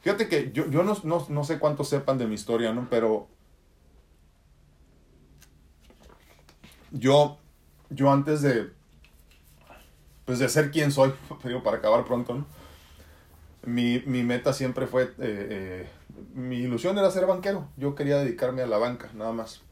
[0.00, 2.88] Fíjate que yo, yo no, no, no sé cuántos sepan de mi historia, ¿no?
[2.90, 3.28] Pero
[6.90, 7.38] yo,
[7.90, 8.70] yo antes de,
[10.24, 11.12] pues de ser quien soy,
[11.64, 12.44] para acabar pronto.
[13.64, 15.12] Mi, mi meta siempre fue
[16.34, 17.68] mi ilusión era ser banquero.
[17.76, 19.62] Yo quería dedicarme a la banca, nada más.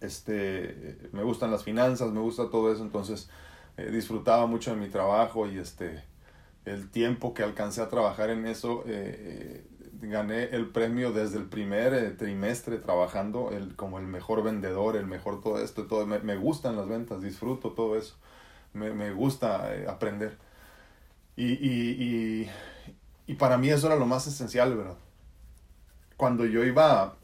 [0.00, 3.28] Este, me gustan las finanzas, me gusta todo eso, entonces
[3.76, 6.02] eh, disfrutaba mucho de mi trabajo y este,
[6.64, 9.66] el tiempo que alcancé a trabajar en eso, eh, eh,
[10.02, 15.42] gané el premio desde el primer trimestre trabajando el, como el mejor vendedor, el mejor
[15.42, 16.06] todo esto, todo.
[16.06, 18.16] Me, me gustan las ventas, disfruto todo eso,
[18.74, 20.38] me, me gusta aprender.
[21.36, 21.90] Y, y,
[22.46, 22.50] y,
[23.26, 24.96] y para mí eso era lo más esencial, ¿verdad?
[26.20, 27.14] Cuando yo iba,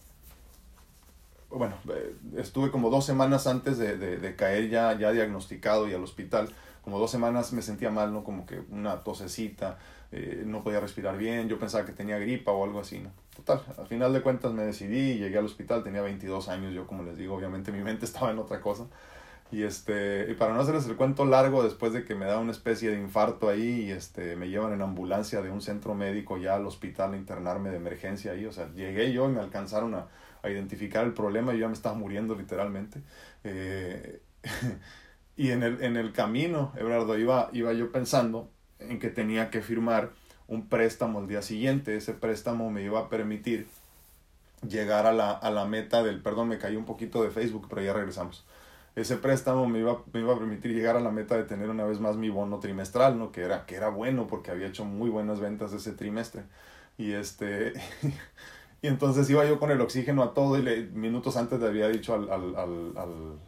[1.51, 6.03] bueno, eh, estuve como dos semanas antes de, de, caer ya, ya diagnosticado y al
[6.03, 6.49] hospital,
[6.83, 8.25] como dos semanas me sentía mal, ¿no?
[8.25, 9.77] Como que una tosecita,
[10.13, 13.11] eh, no podía respirar bien, yo pensaba que tenía gripa o algo así, ¿no?
[13.37, 17.03] Total, al final de cuentas me decidí, llegué al hospital, tenía 22 años, yo como
[17.03, 18.87] les digo, obviamente mi mente estaba en otra cosa.
[19.53, 22.51] Y, este, y para no hacerles el cuento largo, después de que me da una
[22.51, 26.57] especie de infarto ahí, y este, me llevan en ambulancia de un centro médico ya
[26.57, 30.09] al hospital a internarme de emergencia ahí, o sea, llegué yo y me alcanzaron a,
[30.43, 33.01] a identificar el problema y yo ya me estaba muriendo literalmente.
[33.45, 34.21] Eh,
[35.37, 39.61] y en el, en el camino, Eduardo, iba, iba yo pensando en que tenía que
[39.61, 40.11] firmar
[40.49, 41.97] un préstamo el día siguiente.
[41.97, 43.67] Ese préstamo me iba a permitir
[44.67, 47.83] llegar a la, a la meta del, perdón, me caí un poquito de Facebook, pero
[47.83, 48.45] ya regresamos.
[48.97, 51.85] Ese préstamo me iba, me iba a permitir llegar a la meta de tener una
[51.85, 53.31] vez más mi bono trimestral, ¿no?
[53.33, 56.45] Que era, que era bueno porque había hecho muy buenas ventas ese trimestre.
[56.99, 57.75] Y este...
[58.83, 61.89] y entonces iba yo con el oxígeno a todo y le, minutos antes le había
[61.89, 63.39] dicho al, al, al, al,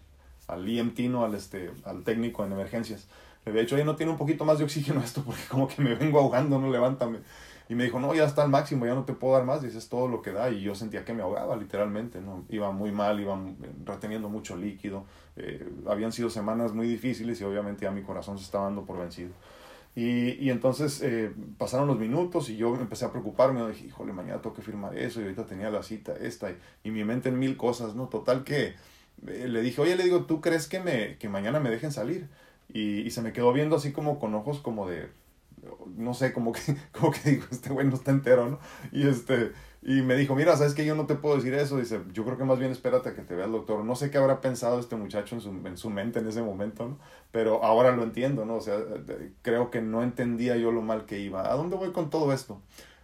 [0.49, 1.01] al EMT.
[1.17, 3.09] Al, este, al técnico en emergencias
[3.45, 5.83] le había dicho, oye, no tiene un poquito más de oxígeno esto porque como que
[5.83, 7.21] me vengo ahogando, no levántame.
[7.69, 9.91] Y me dijo, no, ya está al máximo, ya no te puedo dar más, dices
[9.91, 10.51] todo lo que da.
[10.51, 12.45] Y yo sentía que me ahogaba literalmente, ¿no?
[12.49, 13.39] Iba muy mal, iba
[13.85, 15.05] reteniendo mucho líquido.
[15.37, 18.99] Eh, habían sido semanas muy difíciles y obviamente ya mi corazón se estaba dando por
[18.99, 19.33] vencido.
[19.95, 23.67] Y, y entonces eh, pasaron los minutos y yo empecé a preocuparme.
[23.69, 25.21] Dije, híjole, mañana tengo que firmar eso.
[25.21, 26.51] Y ahorita tenía la cita esta.
[26.51, 28.09] Y, y mi mente en mil cosas, ¿no?
[28.09, 28.77] Total que
[29.27, 32.29] eh, le dije, oye, le digo, ¿tú crees que, me, que mañana me dejen salir?
[32.73, 35.09] Y, y se me quedó viendo así como con ojos como de,
[35.97, 36.61] no sé, como que,
[36.93, 38.59] como que digo, este güey no está entero, ¿no?
[38.93, 41.79] Y este, y me dijo, mira, ¿sabes que Yo no te puedo decir eso.
[41.79, 43.85] Dice, yo creo que más bien espérate a que te vea el doctor.
[43.85, 46.89] No sé qué habrá pensado este muchacho en su, en su mente en ese momento,
[46.89, 46.99] ¿no?
[47.31, 48.57] Pero ahora lo entiendo, ¿no?
[48.57, 48.79] O sea,
[49.43, 51.51] creo que no entendía yo lo mal que iba.
[51.51, 52.61] ¿A dónde voy con todo esto?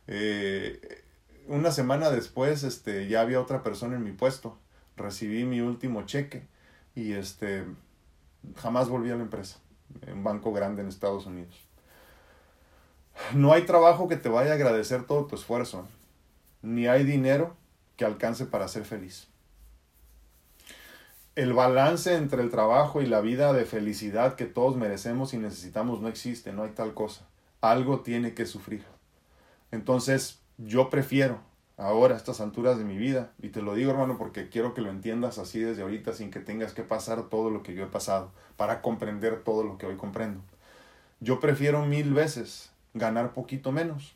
[0.08, 1.04] Eh,
[1.46, 4.58] una semana después, este, ya había otra persona en mi puesto.
[4.96, 6.46] Recibí mi último cheque
[6.94, 7.64] y este,
[8.56, 9.58] jamás volví a la empresa,
[10.12, 11.68] un banco grande en Estados Unidos.
[13.33, 15.87] No hay trabajo que te vaya a agradecer todo tu esfuerzo,
[16.62, 17.55] ni hay dinero
[17.96, 19.29] que alcance para ser feliz.
[21.37, 26.00] El balance entre el trabajo y la vida de felicidad que todos merecemos y necesitamos
[26.00, 27.27] no existe, no hay tal cosa.
[27.61, 28.85] Algo tiene que sufrir.
[29.72, 31.40] Entonces, yo prefiero
[31.77, 33.33] ahora a estas alturas de mi vida.
[33.42, 36.40] Y te lo digo, hermano, porque quiero que lo entiendas así desde ahorita sin que
[36.40, 39.96] tengas que pasar todo lo que yo he pasado para comprender todo lo que hoy
[39.96, 40.40] comprendo.
[41.20, 44.14] Yo prefiero mil veces ganar poquito menos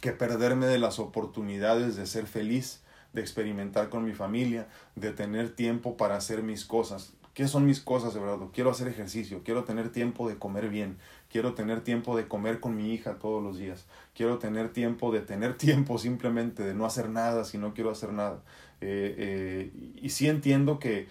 [0.00, 5.54] que perderme de las oportunidades de ser feliz, de experimentar con mi familia, de tener
[5.54, 7.12] tiempo para hacer mis cosas.
[7.34, 8.50] ¿Qué son mis cosas, Eduardo?
[8.52, 10.96] Quiero hacer ejercicio, quiero tener tiempo de comer bien,
[11.30, 13.84] quiero tener tiempo de comer con mi hija todos los días,
[14.14, 18.12] quiero tener tiempo de tener tiempo simplemente de no hacer nada si no quiero hacer
[18.12, 18.42] nada.
[18.80, 21.08] Eh, eh, y sí entiendo que,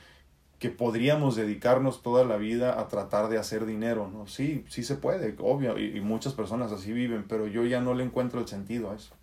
[0.65, 4.25] que podríamos dedicarnos toda la vida a tratar de hacer dinero, ¿no?
[4.25, 8.03] Sí, sí se puede, obvio, y, muchas personas así viven, pero yo ya no le
[8.03, 9.13] encuentro el sentido a eso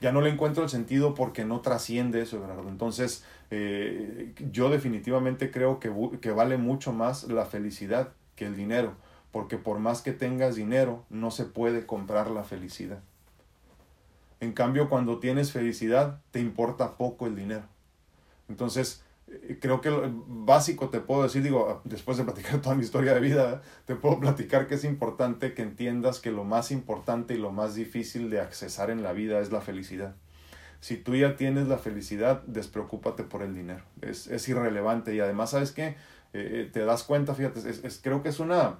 [0.00, 2.42] ya no le encuentro el sentido porque no trasciende eso.
[2.66, 8.94] Entonces, eh, yo definitivamente creo que, que vale mucho más la felicidad que el dinero,
[9.32, 13.00] porque por más que tengas dinero, no se puede comprar la felicidad.
[14.40, 17.64] En cambio, cuando tienes felicidad, te importa poco el dinero.
[18.48, 19.02] Entonces,
[19.60, 23.20] creo que lo básico te puedo decir, digo, después de platicar toda mi historia de
[23.20, 27.50] vida, te puedo platicar que es importante que entiendas que lo más importante y lo
[27.50, 30.14] más difícil de accesar en la vida es la felicidad.
[30.80, 33.82] Si tú ya tienes la felicidad, despreocúpate por el dinero.
[34.00, 35.88] Es, es irrelevante y además, ¿sabes qué?
[35.88, 35.94] Eh,
[36.34, 38.78] eh, te das cuenta, fíjate, es, es, creo que es una,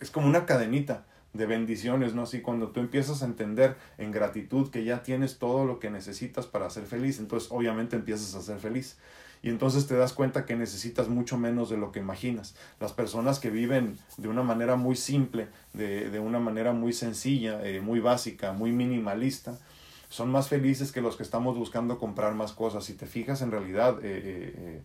[0.00, 2.22] es como una cadenita de bendiciones, ¿no?
[2.22, 6.46] Así cuando tú empiezas a entender en gratitud que ya tienes todo lo que necesitas
[6.46, 8.96] para ser feliz, entonces obviamente empiezas a ser feliz
[9.42, 12.54] y entonces te das cuenta que necesitas mucho menos de lo que imaginas.
[12.80, 17.64] Las personas que viven de una manera muy simple, de, de una manera muy sencilla,
[17.64, 19.58] eh, muy básica, muy minimalista,
[20.08, 22.84] son más felices que los que estamos buscando comprar más cosas.
[22.84, 24.82] Si te fijas en realidad, eh, eh,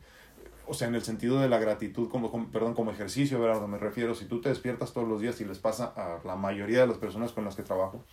[0.67, 3.65] o sea, en el sentido de la gratitud, como, perdón, como ejercicio, ¿verdad?
[3.67, 6.81] Me refiero, si tú te despiertas todos los días y les pasa a la mayoría
[6.81, 8.03] de las personas con las que trabajo,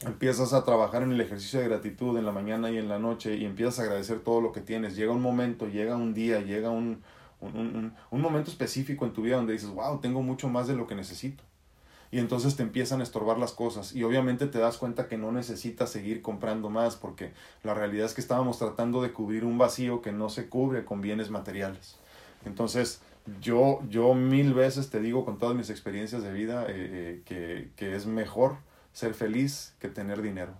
[0.00, 3.36] empiezas a trabajar en el ejercicio de gratitud en la mañana y en la noche
[3.36, 4.96] y empiezas a agradecer todo lo que tienes.
[4.96, 7.02] Llega un momento, llega un día, llega un,
[7.40, 10.86] un, un, momento específico en tu vida donde dices, wow, tengo mucho más de lo
[10.86, 11.42] que necesito.
[12.10, 15.30] Y entonces te empiezan a estorbar las cosas y obviamente te das cuenta que no
[15.30, 17.32] necesitas seguir comprando más porque
[17.62, 21.02] la realidad es que estábamos tratando de cubrir un vacío que no se cubre con
[21.02, 21.96] bienes materiales.
[22.46, 23.02] Entonces,
[23.42, 27.68] yo, yo mil veces te digo con todas mis experiencias de vida eh, eh, que,
[27.76, 28.56] que es mejor
[28.98, 30.50] ser feliz que tener dinero.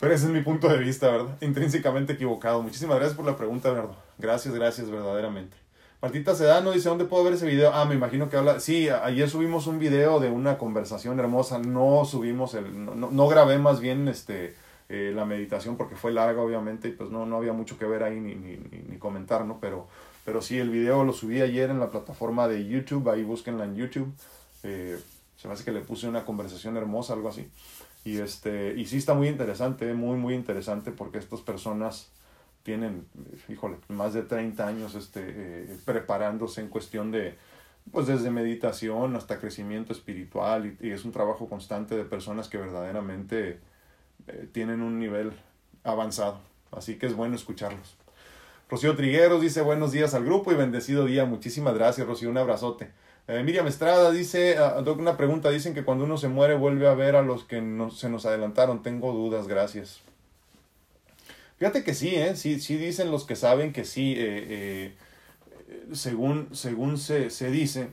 [0.00, 1.36] Pero ese es mi punto de vista, ¿verdad?
[1.42, 2.62] Intrínsecamente equivocado.
[2.62, 3.94] Muchísimas gracias por la pregunta, Verdo.
[4.16, 5.54] Gracias, gracias, verdaderamente.
[6.00, 7.70] Martita Sedano dice, ¿dónde puedo ver ese video?
[7.74, 8.60] Ah, me imagino que habla...
[8.60, 11.58] Sí, ayer subimos un video de una conversación hermosa.
[11.58, 12.82] No subimos el...
[12.82, 14.56] No, no grabé más bien este,
[14.88, 18.04] eh, la meditación porque fue larga, obviamente, y pues no, no había mucho que ver
[18.04, 19.58] ahí ni, ni, ni comentar, ¿no?
[19.60, 19.86] Pero,
[20.24, 23.06] pero sí, el video lo subí ayer en la plataforma de YouTube.
[23.10, 24.10] Ahí búsquenla en YouTube.
[24.62, 24.98] Eh,
[25.42, 27.50] se me hace que le puse una conversación hermosa, algo así.
[28.04, 32.12] Y, este, y sí está muy interesante, muy, muy interesante porque estas personas
[32.62, 33.08] tienen,
[33.48, 37.36] híjole, más de 30 años este, eh, preparándose en cuestión de,
[37.90, 43.58] pues desde meditación hasta crecimiento espiritual y, es un trabajo constante de personas que verdaderamente
[44.28, 45.32] eh, tienen un nivel
[45.82, 46.38] avanzado.
[46.70, 47.96] Así que es bueno escucharlos.
[48.70, 51.24] Rocío Trigueros dice buenos días al grupo y bendecido día.
[51.24, 52.30] Muchísimas gracias, Rocío.
[52.30, 52.92] Un abrazote.
[53.28, 56.94] Eh, Miriam Estrada dice, uh, una pregunta, dicen que cuando uno se muere vuelve a
[56.94, 58.82] ver a los que no, se nos adelantaron.
[58.82, 60.02] Tengo dudas, gracias.
[61.62, 62.34] Fíjate que sí, ¿eh?
[62.34, 64.96] sí, sí dicen los que saben que sí, eh,
[65.68, 67.90] eh, según, según se, se, dice,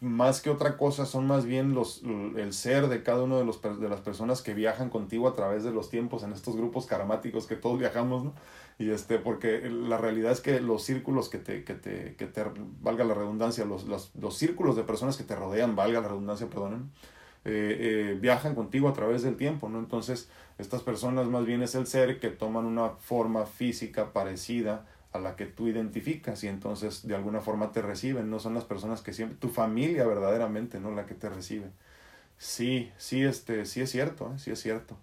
[0.00, 3.60] más que otra cosa son más bien los, el ser de cada uno de, los,
[3.60, 7.46] de las personas que viajan contigo a través de los tiempos en estos grupos karmáticos
[7.46, 8.32] que todos viajamos, ¿no?
[8.78, 12.44] Y este, porque la realidad es que los círculos que te, que te, que te
[12.80, 16.48] valga la redundancia, los, los, los círculos de personas que te rodean, valga la redundancia,
[16.48, 16.90] perdonen,
[17.44, 17.76] eh,
[18.14, 19.78] eh, viajan contigo a través del tiempo, ¿no?
[19.78, 25.18] Entonces, estas personas más bien es el ser que toman una forma física parecida a
[25.20, 29.00] la que tú identificas y entonces de alguna forma te reciben, no son las personas
[29.00, 30.90] que siempre, tu familia verdaderamente, ¿no?
[30.90, 31.70] La que te recibe.
[32.36, 34.38] Sí, sí, este, sí es cierto, ¿eh?
[34.38, 34.96] sí es cierto.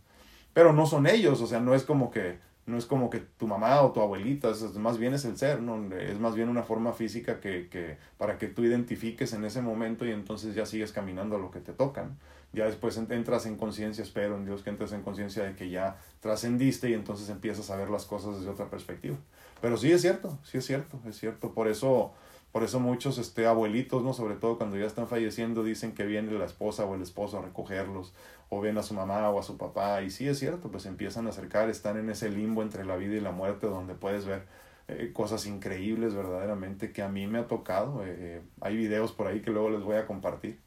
[0.53, 3.47] Pero no son ellos, o sea, no es como que no es como que tu
[3.47, 5.93] mamá o tu abuelita, es, más bien es el ser, ¿no?
[5.95, 10.05] Es más bien una forma física que, que, para que tú identifiques en ese momento
[10.05, 12.17] y entonces ya sigues caminando a lo que te tocan.
[12.53, 15.97] Ya después entras en conciencia, espero en Dios que entres en conciencia de que ya
[16.19, 19.15] trascendiste y entonces empiezas a ver las cosas desde otra perspectiva.
[19.61, 21.53] Pero sí es cierto, sí es cierto, es cierto.
[21.53, 22.11] Por eso,
[22.51, 24.13] por eso muchos este, abuelitos, ¿no?
[24.13, 27.41] Sobre todo cuando ya están falleciendo, dicen que viene la esposa o el esposo a
[27.41, 28.13] recogerlos
[28.49, 31.27] o ven a su mamá o a su papá y sí es cierto, pues empiezan
[31.27, 34.43] a acercar, están en ese limbo entre la vida y la muerte donde puedes ver
[34.89, 38.05] eh, cosas increíbles verdaderamente que a mí me ha tocado.
[38.05, 40.59] Eh, eh, hay videos por ahí que luego les voy a compartir.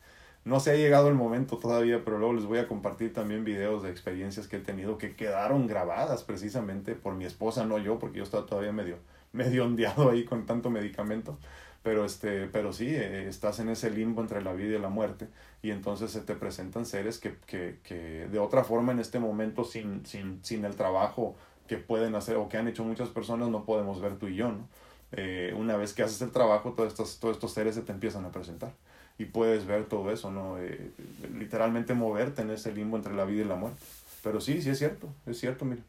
[0.46, 3.82] No se ha llegado el momento todavía, pero luego les voy a compartir también videos
[3.82, 8.18] de experiencias que he tenido que quedaron grabadas precisamente por mi esposa, no yo, porque
[8.18, 8.96] yo estaba todavía medio,
[9.32, 11.38] medio ondeado ahí con tanto medicamento
[11.84, 15.28] pero este pero sí eh, estás en ese limbo entre la vida y la muerte
[15.62, 19.64] y entonces se te presentan seres que, que, que de otra forma en este momento
[19.64, 21.36] sin, sin, sin el trabajo
[21.68, 24.48] que pueden hacer o que han hecho muchas personas no podemos ver tú y yo
[24.48, 24.66] no
[25.12, 28.24] eh, una vez que haces el trabajo todos estos todos estos seres se te empiezan
[28.24, 28.72] a presentar
[29.18, 30.90] y puedes ver todo eso no eh,
[31.38, 33.78] literalmente moverte en ese limbo entre la vida y la muerte.
[34.22, 35.82] Pero sí sí es cierto es cierto mira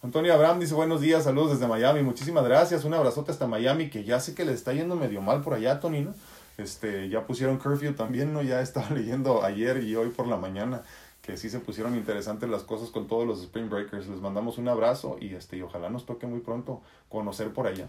[0.00, 4.04] Antonio Abraham dice buenos días, saludos desde Miami, muchísimas gracias, un abrazote hasta Miami, que
[4.04, 6.14] ya sé que le está yendo medio mal por allá, Tony, ¿no?
[6.56, 8.40] Este, ya pusieron curfew también, ¿no?
[8.42, 10.82] Ya estaba leyendo ayer y hoy por la mañana
[11.20, 14.06] que sí se pusieron interesantes las cosas con todos los Spring Breakers.
[14.06, 17.88] Les mandamos un abrazo y este, y ojalá nos toque muy pronto conocer por allá.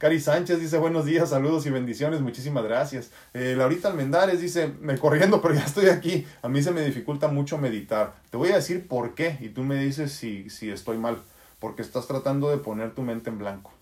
[0.00, 3.10] Cari Sánchez dice buenos días, saludos y bendiciones, muchísimas gracias.
[3.34, 6.26] Eh, Laurita Almendares dice, me corriendo, pero ya estoy aquí.
[6.40, 8.14] A mí se me dificulta mucho meditar.
[8.30, 11.18] Te voy a decir por qué y tú me dices si, si estoy mal
[11.58, 13.72] porque estás tratando de poner tu mente en blanco.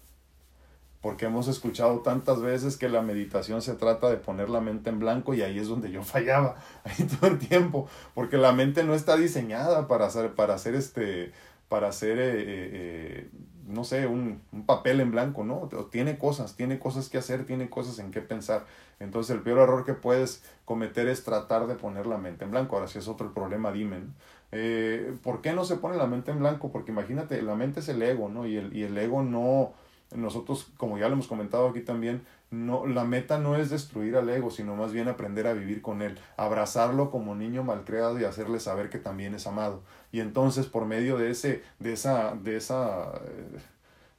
[1.02, 4.98] Porque hemos escuchado tantas veces que la meditación se trata de poner la mente en
[4.98, 8.94] blanco y ahí es donde yo fallaba, ahí todo el tiempo, porque la mente no
[8.94, 11.30] está diseñada para hacer, para hacer este,
[11.68, 13.30] para hacer, eh, eh,
[13.68, 15.68] no sé, un, un, papel en blanco, ¿no?
[15.90, 18.64] Tiene cosas, tiene cosas que hacer, tiene cosas en qué pensar.
[18.98, 22.76] Entonces el peor error que puedes cometer es tratar de poner la mente en blanco.
[22.76, 23.98] Ahora, si es otro problema, dime.
[24.50, 26.72] Eh, ¿Por qué no se pone la mente en blanco?
[26.72, 28.46] Porque imagínate, la mente es el ego, ¿no?
[28.46, 29.74] Y el, y el ego no,
[30.14, 34.28] nosotros, como ya lo hemos comentado aquí también, no, la meta no es destruir al
[34.30, 38.58] ego, sino más bien aprender a vivir con él, abrazarlo como niño malcriado y hacerle
[38.58, 39.82] saber que también es amado.
[40.12, 43.12] Y entonces, por medio de ese, de esa, de esa,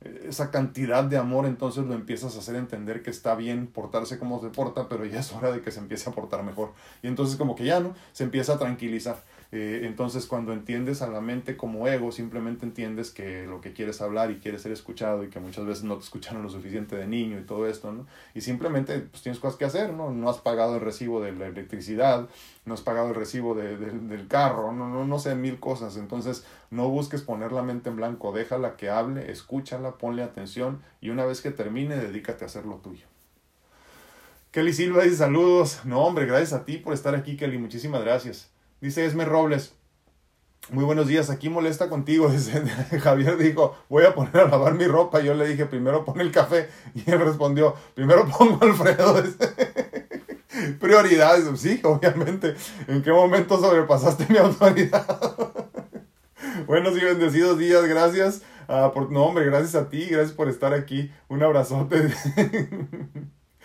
[0.02, 4.20] eh, esa cantidad de amor, entonces lo empiezas a hacer entender que está bien portarse
[4.20, 6.74] como se porta, pero ya es hora de que se empiece a portar mejor.
[7.02, 7.96] Y entonces como que ya, ¿no?
[8.14, 9.18] Se empieza a tranquilizar.
[9.52, 14.00] Eh, entonces cuando entiendes a la mente como ego, simplemente entiendes que lo que quieres
[14.00, 17.08] hablar y quieres ser escuchado y que muchas veces no te escucharon lo suficiente de
[17.08, 18.06] niño y todo esto, ¿no?
[18.36, 20.12] Y simplemente pues, tienes cosas que hacer, ¿no?
[20.12, 22.30] No has pagado el recibo de la electricidad,
[22.66, 25.98] no has pagado el recibo de, del carro, no, no, no sé, mil cosas.
[25.98, 31.10] Entonces no busques poner la mente en blanco, déjala que hable, escúchala, ponle atención y
[31.10, 33.08] una vez que termine, dedícate a hacer lo tuyo.
[34.52, 35.82] Kelly Silva dice saludos.
[35.86, 37.58] No, hombre, gracias a ti por estar aquí, Kelly.
[37.58, 38.50] Muchísimas gracias.
[38.82, 39.74] Dice Esme Robles.
[40.72, 42.32] Muy buenos días, aquí molesta contigo.
[43.02, 45.20] Javier dijo, voy a poner a lavar mi ropa.
[45.20, 46.70] Yo le dije, primero pon el café.
[46.94, 49.22] Y él respondió, primero pongo Alfredo.
[50.80, 52.56] Prioridades, sí, obviamente.
[52.88, 55.06] ¿En qué momento sobrepasaste mi autoridad?
[56.68, 58.42] Buenos y bendecidos días, gracias.
[58.68, 61.12] Uh, por, no, hombre, gracias a ti, gracias por estar aquí.
[61.28, 62.14] Un abrazote.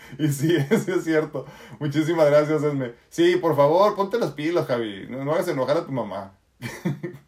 [0.19, 1.45] y sí, eso es cierto.
[1.79, 2.93] Muchísimas gracias, Esme.
[3.09, 5.07] Sí, por favor, ponte las pilas, Javi.
[5.09, 6.33] No, no hagas enojar a tu mamá.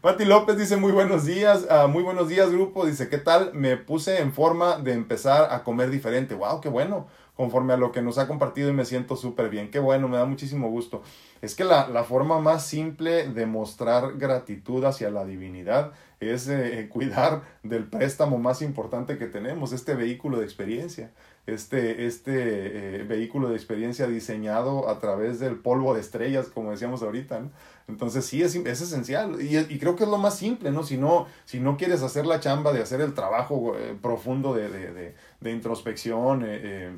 [0.00, 3.52] Pati López dice muy buenos días, uh, muy buenos días grupo, dice, ¿qué tal?
[3.52, 6.36] Me puse en forma de empezar a comer diferente.
[6.36, 7.08] ¡Wow, qué bueno!
[7.34, 9.72] Conforme a lo que nos ha compartido y me siento súper bien.
[9.72, 11.02] Qué bueno, me da muchísimo gusto.
[11.42, 16.88] Es que la, la, forma más simple de mostrar gratitud hacia la divinidad es eh,
[16.90, 21.12] cuidar del préstamo más importante que tenemos, este vehículo de experiencia
[21.54, 27.02] este, este eh, vehículo de experiencia diseñado a través del polvo de estrellas, como decíamos
[27.02, 27.50] ahorita, ¿no?
[27.88, 30.82] Entonces sí, es, es esencial y, y, creo que es lo más simple, ¿no?
[30.82, 34.68] Si no, si no quieres hacer la chamba de hacer el trabajo eh, profundo de,
[34.68, 36.94] de, de, de introspección, eh,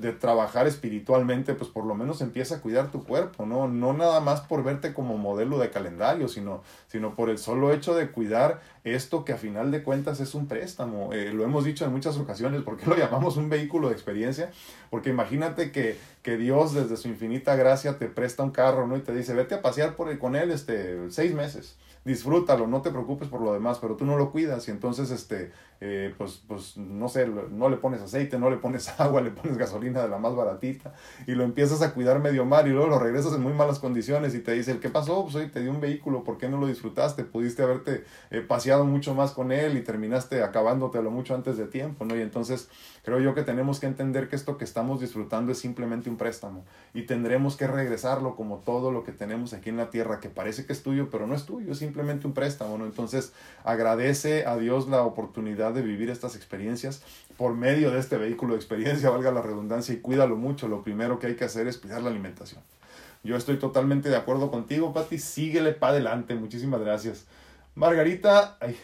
[0.00, 3.66] de trabajar espiritualmente, pues por lo menos empieza a cuidar tu cuerpo, ¿no?
[3.66, 7.96] No nada más por verte como modelo de calendario, sino, sino por el solo hecho
[7.96, 11.12] de cuidar esto que a final de cuentas es un préstamo.
[11.12, 14.52] Eh, lo hemos dicho en muchas ocasiones, ¿por qué lo llamamos un vehículo de experiencia?
[14.88, 18.96] Porque imagínate que, que Dios desde su infinita gracia te presta un carro, ¿no?
[18.96, 21.76] Y te dice, vete a pasear por, con él este, seis meses
[22.08, 25.52] disfrútalo, no te preocupes por lo demás, pero tú no lo cuidas y entonces, este,
[25.80, 29.58] eh, pues, pues, no sé, no le pones aceite, no le pones agua, le pones
[29.58, 30.94] gasolina de la más baratita
[31.26, 34.34] y lo empiezas a cuidar medio mal y luego lo regresas en muy malas condiciones
[34.34, 35.22] y te dice, ¿qué pasó?
[35.22, 37.24] Pues hoy te di un vehículo, ¿por qué no lo disfrutaste?
[37.24, 42.06] Pudiste haberte eh, paseado mucho más con él y terminaste acabándotelo mucho antes de tiempo,
[42.06, 42.16] ¿no?
[42.16, 42.70] Y entonces
[43.08, 46.66] creo yo que tenemos que entender que esto que estamos disfrutando es simplemente un préstamo
[46.92, 50.66] y tendremos que regresarlo como todo lo que tenemos aquí en la tierra, que parece
[50.66, 52.84] que es tuyo, pero no es tuyo, es simplemente un préstamo, ¿no?
[52.84, 53.32] Entonces
[53.64, 57.02] agradece a Dios la oportunidad de vivir estas experiencias
[57.38, 60.68] por medio de este vehículo de experiencia, valga la redundancia, y cuídalo mucho.
[60.68, 62.60] Lo primero que hay que hacer es cuidar la alimentación.
[63.24, 65.18] Yo estoy totalmente de acuerdo contigo, Pati.
[65.18, 66.34] Síguele para adelante.
[66.34, 67.24] Muchísimas gracias.
[67.74, 68.76] Margarita, ay,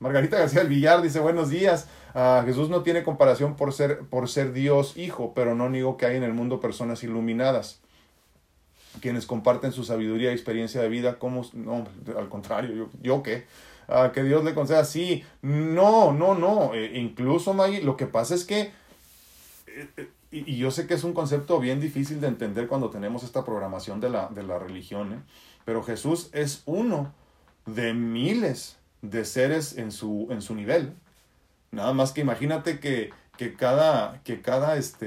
[0.00, 1.88] Margarita García del Villar dice buenos días.
[2.14, 6.06] Uh, Jesús no tiene comparación por ser, por ser Dios Hijo, pero no niego que
[6.06, 7.80] hay en el mundo personas iluminadas
[9.00, 11.86] quienes comparten su sabiduría y experiencia de vida, como, no,
[12.16, 13.46] al contrario, yo, yo qué,
[13.88, 18.34] uh, que Dios le conceda, sí, no, no, no, eh, incluso Maggie, lo que pasa
[18.34, 18.72] es que,
[19.66, 23.22] eh, y, y, yo sé que es un concepto bien difícil de entender cuando tenemos
[23.22, 25.18] esta programación de la, de la religión, ¿eh?
[25.64, 27.12] pero Jesús es uno
[27.66, 30.94] de miles de seres en su, en su nivel.
[31.70, 35.06] Nada más que imagínate que, que cada, que cada este,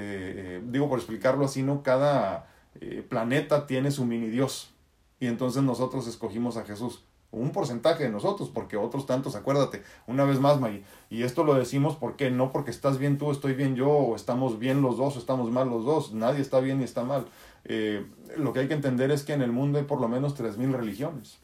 [0.57, 1.83] eh, digo por explicarlo así, ¿no?
[1.83, 2.47] Cada
[2.79, 4.73] eh, planeta tiene su mini Dios.
[5.19, 7.03] Y entonces nosotros escogimos a Jesús.
[7.31, 11.53] Un porcentaje de nosotros, porque otros tantos, acuérdate, una vez más, Maggie, y esto lo
[11.53, 15.15] decimos porque no porque estás bien tú, estoy bien yo, o estamos bien los dos,
[15.15, 17.27] o estamos mal los dos, nadie está bien ni está mal.
[17.63, 20.37] Eh, lo que hay que entender es que en el mundo hay por lo menos
[20.37, 21.39] 3.000 religiones.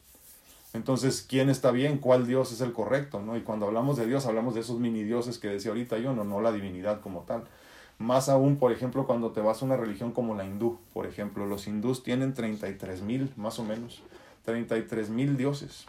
[0.74, 1.98] Entonces, ¿quién está bien?
[1.98, 3.20] ¿Cuál Dios es el correcto?
[3.20, 3.36] ¿no?
[3.36, 6.24] Y cuando hablamos de Dios, hablamos de esos mini dioses que decía ahorita yo, no,
[6.24, 7.44] no la divinidad como tal.
[7.98, 11.46] Más aún, por ejemplo, cuando te vas a una religión como la hindú, por ejemplo,
[11.46, 14.02] los hindús tienen 33 mil, más o menos,
[14.44, 15.86] 33 mil dioses.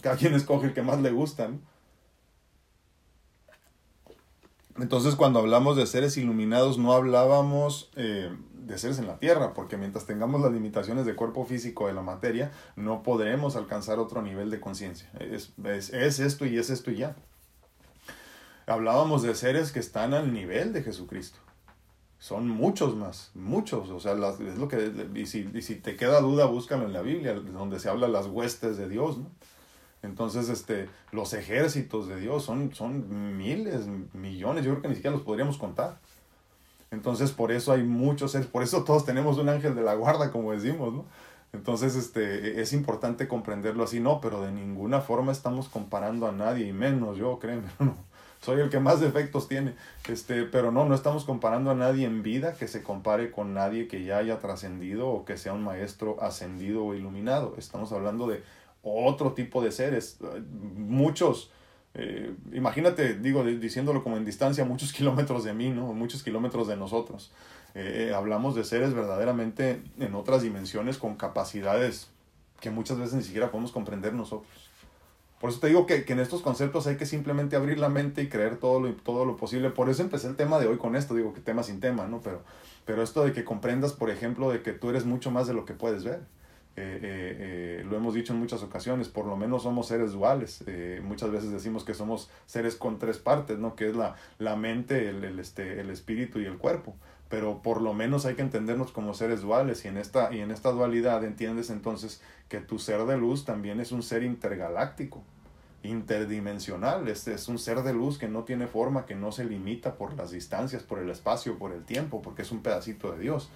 [0.00, 1.60] Cada quien escoge el que más le gustan.
[4.78, 8.30] Entonces, cuando hablamos de seres iluminados, no hablábamos eh,
[8.66, 12.02] de seres en la tierra, porque mientras tengamos las limitaciones de cuerpo físico de la
[12.02, 15.10] materia, no podremos alcanzar otro nivel de conciencia.
[15.18, 17.16] Es, es, es, esto y es esto y ya.
[18.66, 21.38] Hablábamos de seres que están al nivel de Jesucristo.
[22.18, 23.88] Son muchos más, muchos.
[23.90, 27.00] O sea, es lo que, y si, y si te queda duda, búscalo en la
[27.00, 29.30] Biblia, donde se habla las huestes de Dios, ¿no?
[30.02, 35.14] Entonces, este, los ejércitos de Dios son, son miles, millones, yo creo que ni siquiera
[35.14, 36.00] los podríamos contar.
[36.90, 40.30] Entonces, por eso hay muchos seres, por eso todos tenemos un ángel de la guarda,
[40.32, 41.04] como decimos, ¿no?
[41.52, 46.66] Entonces, este, es importante comprenderlo así, no, pero de ninguna forma estamos comparando a nadie,
[46.66, 47.94] y menos yo, créeme, no.
[48.40, 49.74] Soy el que más defectos tiene,
[50.08, 53.86] este, pero no, no estamos comparando a nadie en vida que se compare con nadie
[53.86, 57.54] que ya haya trascendido o que sea un maestro ascendido o iluminado.
[57.58, 58.42] Estamos hablando de
[58.82, 60.18] otro tipo de seres,
[60.74, 61.50] muchos
[61.94, 65.92] eh, imagínate, digo, diciéndolo como en distancia, muchos kilómetros de mí, ¿no?
[65.92, 67.32] Muchos kilómetros de nosotros.
[67.74, 72.08] Eh, eh, hablamos de seres verdaderamente en otras dimensiones con capacidades
[72.60, 74.70] que muchas veces ni siquiera podemos comprender nosotros.
[75.40, 78.22] Por eso te digo que, que, en estos conceptos hay que simplemente abrir la mente
[78.22, 79.70] y creer todo lo, todo lo posible.
[79.70, 82.20] Por eso empecé el tema de hoy con esto, digo que tema sin tema, ¿no?
[82.20, 82.42] Pero,
[82.84, 85.64] pero esto de que comprendas, por ejemplo, de que tú eres mucho más de lo
[85.64, 86.20] que puedes ver
[86.76, 90.64] Eh, lo hemos dicho en muchas ocasiones, por lo menos somos seres duales.
[91.02, 93.74] muchas veces decimos que somos seres con tres partes, ¿no?
[93.74, 96.94] que es la, la mente, el, el, este, el espíritu y el cuerpo
[97.30, 100.50] pero por lo menos hay que entendernos como seres duales y en esta, y en
[100.50, 105.22] esta dualidad entiendes entonces que tu ser de luz también es un ser intergaláctico,
[105.84, 109.94] interdimensional, este es un ser de luz que no tiene forma, que no se limita
[109.94, 113.48] por las distancias, por el espacio, por el tiempo, porque es un pedacito de Dios.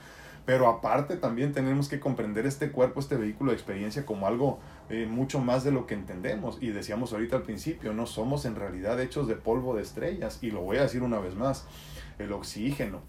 [0.45, 4.59] Pero aparte también tenemos que comprender este cuerpo, este vehículo de experiencia como algo
[4.91, 6.59] eh, mucho más de lo que entendemos.
[6.61, 10.39] Y decíamos ahorita al principio, no somos en realidad hechos de polvo de estrellas.
[10.43, 11.67] Y lo voy a decir una vez más,
[12.19, 13.01] el oxígeno,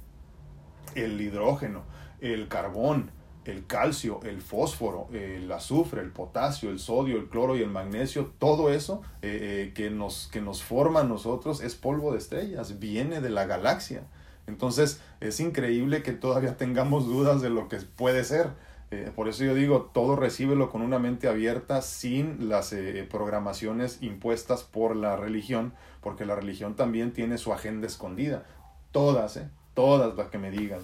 [0.96, 1.84] el hidrógeno,
[2.22, 3.12] el carbón,
[3.46, 8.34] el calcio, el fósforo, el azufre, el potasio, el sodio, el cloro y el magnesio,
[8.40, 12.80] todo eso eh, eh, que, nos, que nos forma a nosotros es polvo de estrellas,
[12.80, 14.08] viene de la galaxia.
[14.48, 18.50] Entonces es increíble que todavía tengamos dudas de lo que puede ser.
[18.92, 22.76] Eh, por eso yo digo, todo recíbelo con una mente abierta sin las
[23.10, 28.46] programaciones impuestas por la religión, porque la religión también tiene su agenda escondida.
[28.92, 29.50] Todas, ¿eh?
[29.74, 30.82] todas las que me digas.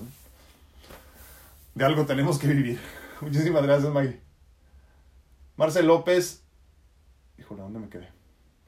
[1.74, 2.80] De algo tenemos que vivir.
[3.22, 4.20] Muchísimas gracias, Maggie.
[5.56, 6.44] Marcel López.
[7.38, 8.21] Híjole, ¿dónde me quedé?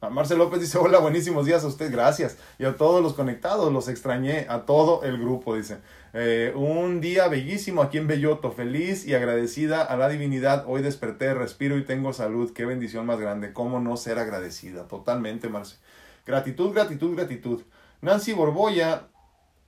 [0.04, 2.38] Ah, Marcel López dice, hola, buenísimos días a usted, gracias.
[2.60, 5.78] Y a todos los conectados, los extrañé, a todo el grupo, dice.
[6.12, 10.66] Eh, un día bellísimo aquí en Belloto, feliz y agradecida a la divinidad.
[10.68, 12.52] Hoy desperté, respiro y tengo salud.
[12.52, 13.54] Qué bendición más grande.
[13.54, 14.90] ¿Cómo no ser agradecida?
[14.90, 15.80] Totalmente, Marcel.
[16.26, 17.62] Gratitud, gratitud, gratitud.
[18.02, 19.08] Nancy Borboya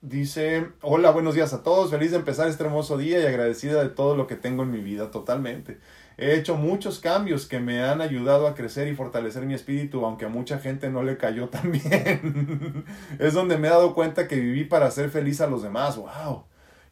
[0.01, 3.89] Dice, hola, buenos días a todos, feliz de empezar este hermoso día y agradecida de
[3.89, 5.79] todo lo que tengo en mi vida, totalmente.
[6.17, 10.25] He hecho muchos cambios que me han ayudado a crecer y fortalecer mi espíritu, aunque
[10.25, 12.85] a mucha gente no le cayó tan bien.
[13.19, 16.43] es donde me he dado cuenta que viví para hacer feliz a los demás, wow.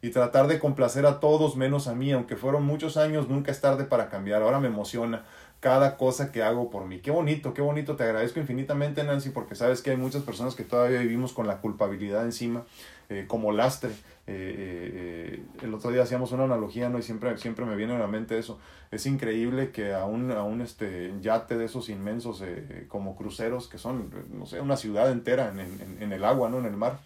[0.02, 3.62] Y tratar de complacer a todos menos a mí, aunque fueron muchos años, nunca es
[3.62, 4.42] tarde para cambiar.
[4.42, 5.24] Ahora me emociona
[5.64, 6.98] cada cosa que hago por mí.
[6.98, 7.96] Qué bonito, qué bonito.
[7.96, 11.62] Te agradezco infinitamente, Nancy, porque sabes que hay muchas personas que todavía vivimos con la
[11.62, 12.64] culpabilidad encima
[13.08, 13.88] eh, como lastre.
[13.88, 13.94] Eh,
[14.26, 16.98] eh, el otro día hacíamos una analogía, ¿no?
[16.98, 18.58] Y siempre, siempre me viene a la mente eso.
[18.90, 22.44] Es increíble que a un, este, yate de esos inmensos
[22.88, 26.58] como cruceros, que son, no sé, una ciudad entera en, en, en el agua, ¿no?
[26.58, 26.98] En el mar,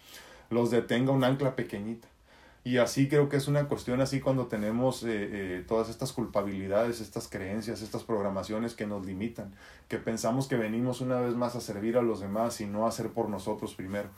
[0.49, 2.09] los detenga un ancla pequeñita.
[2.63, 5.05] Y así creo que es una cuestión así cuando tenemos
[5.65, 9.55] todas estas culpabilidades, estas creencias, estas programaciones que nos limitan,
[9.87, 12.89] que pensamos que venimos una vez más a servir a los demás y no a
[12.89, 14.09] hacer por nosotros primero.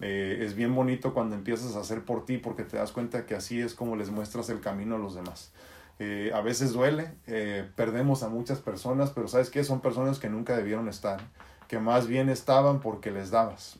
[0.00, 3.34] Eh, es bien bonito cuando empiezas a hacer por ti porque te das cuenta que
[3.34, 5.52] así es como les muestras el camino a los demás.
[5.98, 9.62] Eh, a veces duele, eh, perdemos a muchas personas, pero ¿sabes qué?
[9.62, 11.20] Son personas que nunca debieron estar,
[11.68, 13.78] que más bien estaban porque les dabas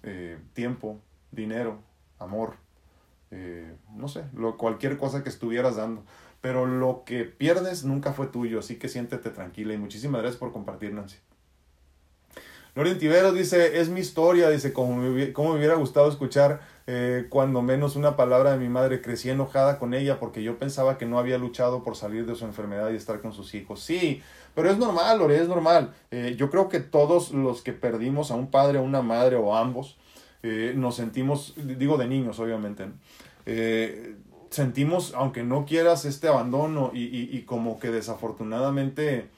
[0.53, 1.01] tiempo,
[1.31, 1.79] dinero,
[2.19, 2.57] amor,
[3.31, 6.05] no sé, lo, cualquier cosa que estuvieras dando.
[6.41, 10.53] Pero lo que pierdes nunca fue tuyo, así que siéntete tranquila y muchísimas gracias por
[10.53, 11.17] compartir, Nancy.
[12.75, 17.63] Lorien Tiveros dice, es mi historia, dice, como me, me hubiera gustado escuchar eh, cuando
[17.63, 19.03] menos una palabra de mi madre.
[19.03, 22.45] Crecí enojada con ella porque yo pensaba que no había luchado por salir de su
[22.45, 23.83] enfermedad y estar con sus hijos.
[23.83, 24.23] Sí,
[24.55, 25.93] pero es normal, Lore, es normal.
[26.11, 29.57] Eh, yo creo que todos los que perdimos a un padre, a una madre o
[29.57, 29.99] ambos,
[30.43, 32.87] eh, nos sentimos, digo de niños obviamente,
[34.51, 39.29] sentimos, aunque no quieras, este abandono y, y, y como que desafortunadamente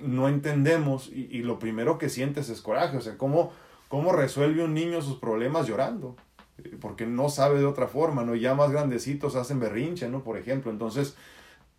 [0.00, 2.96] no entendemos y, lo primero que sientes es coraje.
[2.96, 3.52] O sea, ¿cómo,
[3.88, 6.16] ¿cómo resuelve un niño sus problemas llorando?
[6.58, 8.34] Eh, porque no sabe de otra forma, ¿no?
[8.34, 10.22] Ya más grandecitos hacen berrinche, ¿no?
[10.22, 11.16] Por ejemplo, entonces,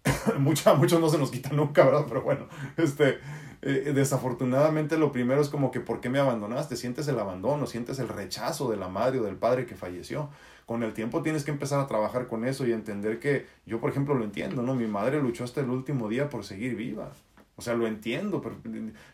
[0.40, 2.06] muchos, muchos no se nos quitan nunca, ¿verdad?
[2.08, 3.20] Pero bueno, este,
[3.68, 6.76] eh, desafortunadamente lo primero es como que, ¿por qué me abandonaste?
[6.76, 10.30] Sientes el abandono, sientes el rechazo de la madre o del padre que falleció.
[10.68, 13.90] Con el tiempo tienes que empezar a trabajar con eso y entender que yo, por
[13.90, 14.76] ejemplo, lo entiendo, ¿no?
[14.76, 17.12] Mi madre luchó hasta el último día por seguir viva.
[17.58, 18.58] O sea, lo entiendo, pero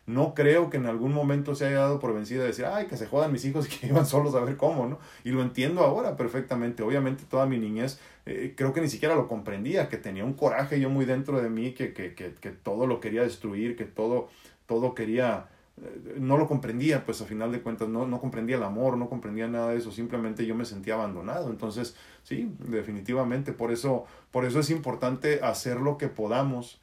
[0.07, 2.97] no creo que en algún momento se haya dado por vencida de decir, ay, que
[2.97, 4.97] se jodan mis hijos y que iban solos a ver cómo, ¿no?
[5.23, 6.81] Y lo entiendo ahora perfectamente.
[6.81, 10.79] Obviamente toda mi niñez eh, creo que ni siquiera lo comprendía, que tenía un coraje
[10.79, 14.29] yo muy dentro de mí, que, que, que, que todo lo quería destruir, que todo,
[14.65, 15.47] todo quería...
[15.79, 19.07] Eh, no lo comprendía, pues a final de cuentas no, no comprendía el amor, no
[19.07, 21.51] comprendía nada de eso, simplemente yo me sentía abandonado.
[21.51, 26.80] Entonces, sí, definitivamente, por eso, por eso es importante hacer lo que podamos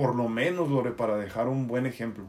[0.00, 2.24] por lo menos, Lore, para dejar un buen ejemplo.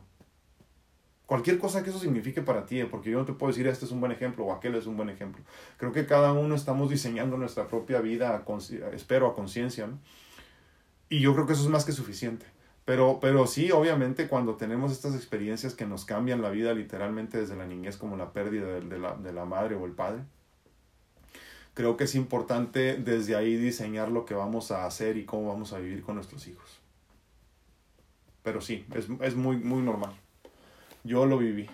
[1.25, 2.85] Cualquier cosa que eso signifique para ti, ¿eh?
[2.85, 4.97] porque yo no te puedo decir este es un buen ejemplo o aquel es un
[4.97, 5.41] buen ejemplo.
[5.77, 8.43] Creo que cada uno estamos diseñando nuestra propia vida,
[8.91, 9.87] espero, a conciencia.
[11.07, 12.45] Y yo creo que eso es más que suficiente.
[12.83, 17.55] Pero, pero sí, obviamente, cuando tenemos estas experiencias que nos cambian la vida literalmente desde
[17.55, 20.23] la niñez, como la pérdida de, la, de la madre o el padre,
[21.73, 25.71] creo que es importante desde ahí diseñar lo que vamos a hacer y cómo vamos
[25.71, 26.80] a vivir con nuestros hijos.
[28.43, 30.13] Pero sí, es, es muy, muy normal.
[31.03, 31.69] Yo lo viví.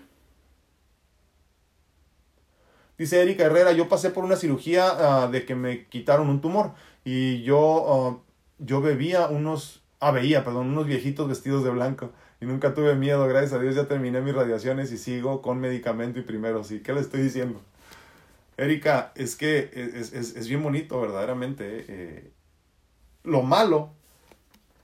[2.97, 6.71] Dice Erika Herrera, yo pasé por una cirugía ah, de que me quitaron un tumor
[7.05, 8.23] y yo, ah,
[8.57, 12.11] yo bebía unos, ah, veía, perdón, unos viejitos vestidos de blanco
[12.41, 16.19] y nunca tuve miedo, gracias a Dios ya terminé mis radiaciones y sigo con medicamento
[16.19, 17.61] y primero, sí, ¿qué le estoy diciendo?
[18.57, 21.85] Erika, es que es, es, es bien bonito, verdaderamente.
[21.87, 22.31] Eh,
[23.23, 23.93] lo malo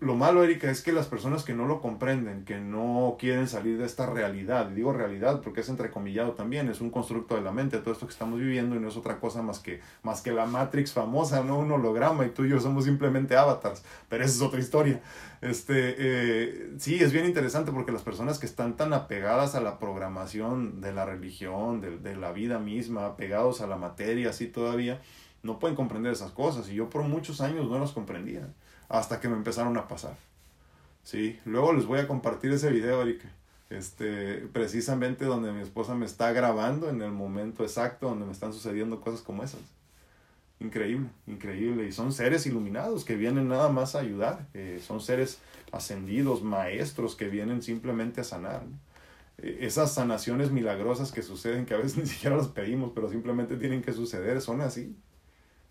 [0.03, 3.77] lo malo, Erika, es que las personas que no lo comprenden, que no quieren salir
[3.77, 7.51] de esta realidad, y digo realidad porque es entrecomillado también, es un constructo de la
[7.51, 10.31] mente, todo esto que estamos viviendo y no es otra cosa más que, más que
[10.31, 14.35] la Matrix famosa, no un holograma y tú y yo somos simplemente avatars, pero esa
[14.35, 15.01] es otra historia.
[15.41, 19.79] Este, eh, sí, es bien interesante porque las personas que están tan apegadas a la
[19.79, 25.01] programación de la religión, de, de la vida misma, apegados a la materia, así todavía,
[25.43, 28.49] no pueden comprender esas cosas y yo por muchos años no las comprendía
[28.93, 30.15] hasta que me empezaron a pasar.
[31.03, 33.27] Sí, luego les voy a compartir ese video, Erika.
[33.71, 38.53] Este, precisamente donde mi esposa me está grabando en el momento exacto donde me están
[38.53, 39.61] sucediendo cosas como esas.
[40.59, 41.87] Increíble, increíble.
[41.87, 44.47] Y son seres iluminados que vienen nada más a ayudar.
[44.53, 45.39] Eh, son seres
[45.71, 48.61] ascendidos, maestros que vienen simplemente a sanar.
[49.39, 53.57] Eh, esas sanaciones milagrosas que suceden, que a veces ni siquiera las pedimos, pero simplemente
[53.57, 54.95] tienen que suceder, son así.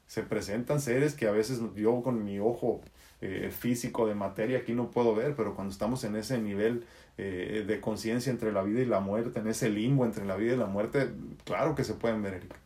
[0.08, 2.82] Se presentan seres que a veces yo con mi ojo
[3.24, 6.84] eh, físico de materia aquí no puedo ver, pero cuando estamos en ese nivel
[7.18, 10.54] eh, de conciencia entre la vida y la muerte, en ese limbo entre la vida
[10.54, 11.08] y la muerte,
[11.44, 12.56] claro que se pueden ver, Erika.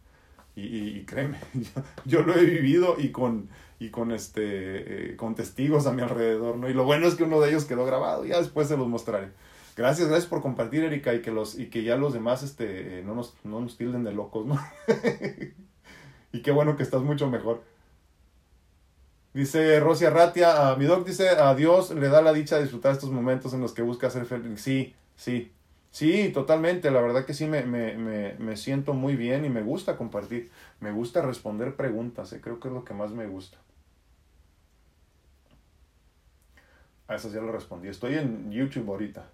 [0.54, 1.38] Y, y, créeme,
[2.07, 6.57] yo, lo he vivido y con, y con, este, eh, con testigos a mi alrededor,
[6.57, 6.70] ¿no?
[6.70, 9.28] Y lo bueno es que uno de ellos quedó grabado, ya después se los mostraré.
[9.76, 13.14] Gracias, gracias por compartir, Erika, y que, los, y que ya los demás este, no,
[13.14, 14.59] nos, no nos tilden de locos, ¿no?
[16.32, 17.76] y qué bueno que estás mucho mejor.
[19.37, 22.93] Dice Rosia Ratia, a mi doc dice, a Dios le da la dicha de disfrutar
[22.93, 24.62] estos momentos en los que busca ser feliz.
[24.62, 25.53] Sí, sí,
[25.91, 26.91] sí, totalmente.
[26.91, 30.51] La verdad que sí me, me, me, me siento muy bien y me gusta compartir.
[30.80, 33.59] Me gusta responder preguntas, eh, creo que es lo que más me gusta.
[37.09, 37.89] A esas ya lo respondí.
[37.89, 39.28] Estoy en YouTube ahorita.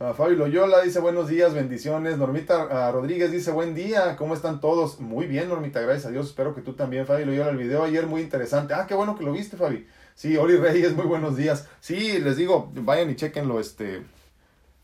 [0.00, 2.18] Uh, Fabio Loyola dice buenos días, bendiciones.
[2.18, 5.00] Normita Rodríguez dice buen día, ¿cómo están todos?
[5.00, 6.28] Muy bien, Normita, gracias a Dios.
[6.28, 7.50] Espero que tú también, Fabio Loyola.
[7.50, 8.74] El video ayer muy interesante.
[8.74, 9.88] Ah, qué bueno que lo viste, Fabi.
[10.14, 11.68] Sí, Oli Reyes, muy buenos días.
[11.80, 13.58] Sí, les digo, vayan y chequenlo.
[13.58, 14.04] Este,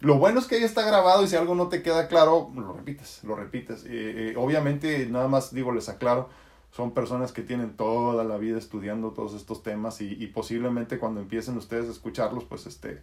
[0.00, 2.72] lo bueno es que ya está grabado y si algo no te queda claro, lo
[2.72, 3.84] repites, lo repites.
[3.84, 6.28] Eh, eh, obviamente, nada más digo, les aclaro,
[6.72, 11.20] son personas que tienen toda la vida estudiando todos estos temas y, y posiblemente cuando
[11.20, 13.00] empiecen ustedes a escucharlos, pues este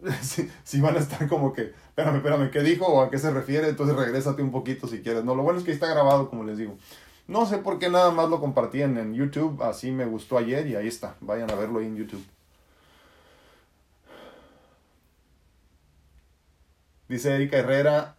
[0.64, 3.68] si, van a estar como que, espérame, espérame, ¿qué dijo o a qué se refiere?
[3.68, 5.24] Entonces regrésate un poquito si quieres.
[5.24, 6.76] No, lo bueno es que está grabado, como les digo.
[7.26, 10.76] No sé por qué nada más lo compartí en, YouTube, así me gustó ayer y
[10.76, 11.16] ahí está.
[11.20, 12.24] Vayan a verlo ahí en YouTube.
[17.08, 18.16] Dice Erika Herrera,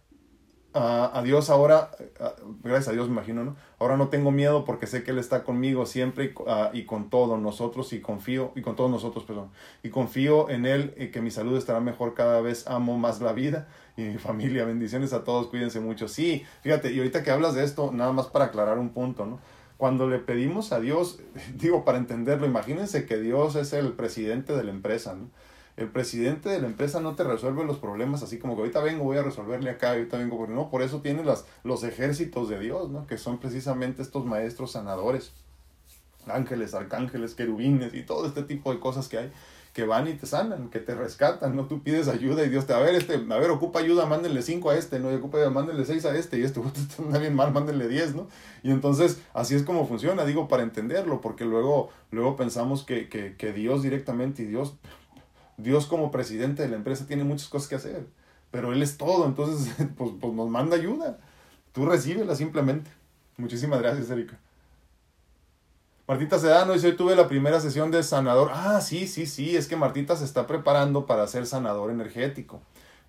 [0.74, 0.78] uh,
[1.14, 3.56] adiós ahora, uh, gracias a Dios me imagino, ¿no?
[3.80, 7.08] Ahora no tengo miedo porque sé que Él está conmigo siempre y, uh, y, con
[7.08, 9.48] todos nosotros y confío, y con todos nosotros, perdón,
[9.82, 13.32] y confío en Él y que mi salud estará mejor cada vez, amo más la
[13.32, 16.08] vida y mi familia, bendiciones a todos, cuídense mucho.
[16.08, 19.40] Sí, fíjate, y ahorita que hablas de esto, nada más para aclarar un punto, ¿no?
[19.78, 21.20] Cuando le pedimos a Dios,
[21.54, 25.30] digo, para entenderlo, imagínense que Dios es el presidente de la empresa, ¿no?
[25.76, 29.04] El presidente de la empresa no te resuelve los problemas así como que ahorita vengo,
[29.04, 32.58] voy a resolverle acá, ahorita vengo, porque no, por eso tiene las, los ejércitos de
[32.58, 33.06] Dios, ¿no?
[33.06, 35.32] Que son precisamente estos maestros sanadores,
[36.26, 39.32] ángeles, arcángeles, querubines y todo este tipo de cosas que hay
[39.72, 41.66] que van y te sanan, que te rescatan, ¿no?
[41.66, 44.70] Tú pides ayuda y Dios te, a ver, este, a ver, ocupa ayuda, mándenle cinco
[44.70, 45.12] a este, ¿no?
[45.12, 46.60] Y ocupa ayuda, mándenle seis a este, y este,
[47.00, 48.26] está bien mal, mándenle diez, ¿no?
[48.64, 53.36] Y entonces, así es como funciona, digo, para entenderlo, porque luego, luego pensamos que, que,
[53.36, 54.74] que Dios directamente, y Dios,
[55.62, 58.06] Dios como presidente de la empresa tiene muchas cosas que hacer,
[58.50, 61.18] pero Él es todo, entonces pues, pues nos manda ayuda.
[61.72, 62.90] Tú recíbela simplemente.
[63.36, 64.38] Muchísimas gracias, Erika.
[66.06, 68.50] Martita Sedano dice, hoy tuve la primera sesión de sanador.
[68.52, 72.60] Ah, sí, sí, sí, es que Martita se está preparando para ser sanador energético.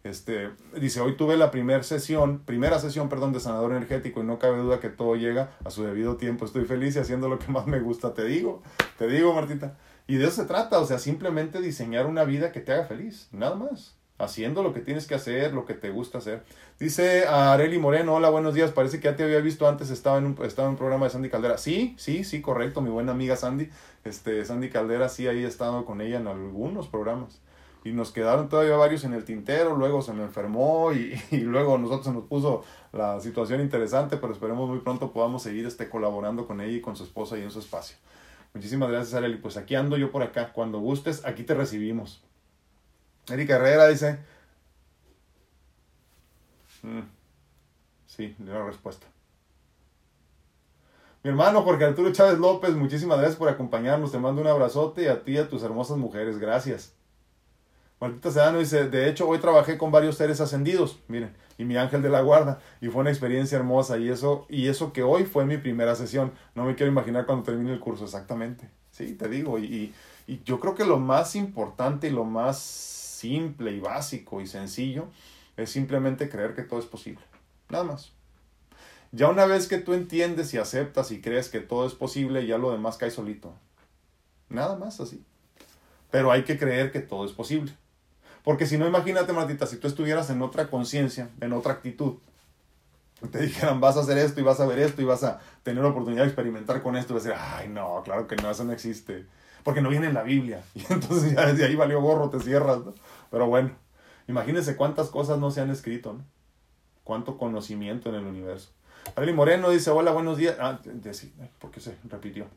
[0.03, 4.37] Este, dice, hoy tuve la primera sesión, primera sesión, perdón, de sanador energético y no
[4.37, 6.45] cabe duda que todo llega a su debido tiempo.
[6.45, 8.61] Estoy feliz y haciendo lo que más me gusta, te digo,
[8.99, 9.75] te digo, Martita.
[10.12, 13.30] Y de eso se trata, o sea, simplemente diseñar una vida que te haga feliz,
[13.32, 13.95] nada más.
[14.18, 16.43] Haciendo lo que tienes que hacer, lo que te gusta hacer.
[16.82, 20.26] Dice Areli Moreno, hola, buenos días, parece que ya te había visto antes, estaba en
[20.26, 21.57] un, estaba en un programa de Sandy Caldera.
[21.57, 23.70] Sí, sí, sí, correcto, mi buena amiga Sandy.
[24.03, 27.39] Este, Sandy Caldera, sí, ahí he estado con ella en algunos programas.
[27.86, 31.78] Y nos quedaron todavía varios en el tintero, luego se me enfermó y, y luego
[31.78, 36.47] nosotros se nos puso la situación interesante, pero esperemos muy pronto podamos seguir este, colaborando
[36.47, 37.95] con ella y con su esposa y en su espacio.
[38.53, 39.37] Muchísimas gracias, Areli.
[39.37, 40.51] Pues aquí ando yo por acá.
[40.51, 42.23] Cuando gustes, aquí te recibimos.
[43.29, 44.19] Erika Herrera dice.
[46.83, 47.01] Mm,
[48.07, 49.07] sí, de la respuesta.
[51.23, 54.11] Mi hermano Jorge Arturo Chávez López, muchísimas gracias por acompañarnos.
[54.11, 56.39] Te mando un abrazote y a ti y a tus hermosas mujeres.
[56.39, 56.95] Gracias.
[58.01, 62.01] Martita Sedano dice, de hecho hoy trabajé con varios seres ascendidos, miren, y mi ángel
[62.01, 65.45] de la guarda, y fue una experiencia hermosa, y eso, y eso que hoy fue
[65.45, 69.59] mi primera sesión, no me quiero imaginar cuando termine el curso, exactamente, sí, te digo,
[69.59, 69.93] y,
[70.25, 75.05] y yo creo que lo más importante y lo más simple y básico y sencillo
[75.55, 77.21] es simplemente creer que todo es posible,
[77.69, 78.13] nada más.
[79.11, 82.57] Ya una vez que tú entiendes y aceptas y crees que todo es posible, ya
[82.57, 83.53] lo demás cae solito.
[84.49, 85.23] Nada más así.
[86.09, 87.73] Pero hay que creer que todo es posible.
[88.43, 92.15] Porque si no, imagínate, Martita, si tú estuvieras en otra conciencia, en otra actitud,
[93.31, 95.83] te dijeran, vas a hacer esto y vas a ver esto y vas a tener
[95.83, 98.49] la oportunidad de experimentar con esto, y vas a decir, ay, no, claro que no,
[98.49, 99.25] eso no existe.
[99.63, 100.63] Porque no viene en la Biblia.
[100.75, 102.95] Y entonces ya desde ahí valió gorro, te cierras, ¿no?
[103.29, 103.71] Pero bueno,
[104.27, 106.25] imagínense cuántas cosas no se han escrito, ¿no?
[107.03, 108.71] Cuánto conocimiento en el universo.
[109.15, 110.55] Arely Moreno dice, hola, buenos días.
[110.59, 110.79] Ah,
[111.59, 112.47] ¿por qué se repitió?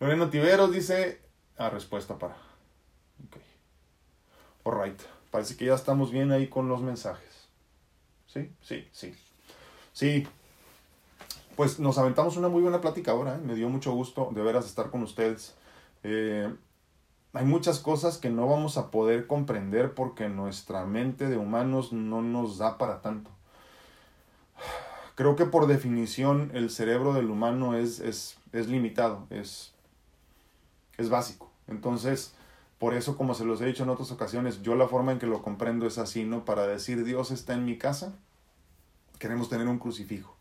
[0.00, 1.20] Loreno Tiveros dice,
[1.58, 2.34] ah, respuesta para.
[2.34, 3.36] Ok.
[5.30, 7.48] Parece que ya estamos bien ahí con los mensajes.
[8.26, 9.14] Sí, sí, sí.
[9.92, 10.26] Sí.
[11.56, 13.36] Pues nos aventamos una muy buena plática ahora.
[13.36, 13.40] ¿eh?
[13.44, 15.54] Me dio mucho gusto de veras estar con ustedes.
[16.02, 16.52] Eh,
[17.32, 22.22] hay muchas cosas que no vamos a poder comprender porque nuestra mente de humanos no
[22.22, 23.30] nos da para tanto.
[25.14, 29.74] Creo que por definición el cerebro del humano es, es, es limitado, es,
[30.96, 31.50] es básico.
[31.68, 32.34] Entonces,
[32.80, 35.26] por eso, como se los he dicho en otras ocasiones, yo la forma en que
[35.26, 36.46] lo comprendo es así, ¿no?
[36.46, 38.14] Para decir Dios está en mi casa,
[39.18, 40.34] queremos tener un crucifijo.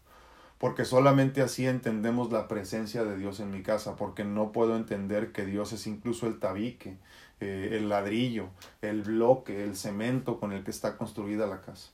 [0.57, 5.33] Porque solamente así entendemos la presencia de Dios en mi casa, porque no puedo entender
[5.33, 6.95] que Dios es incluso el tabique,
[7.41, 8.47] eh, el ladrillo,
[8.81, 11.89] el bloque, el cemento con el que está construida la casa.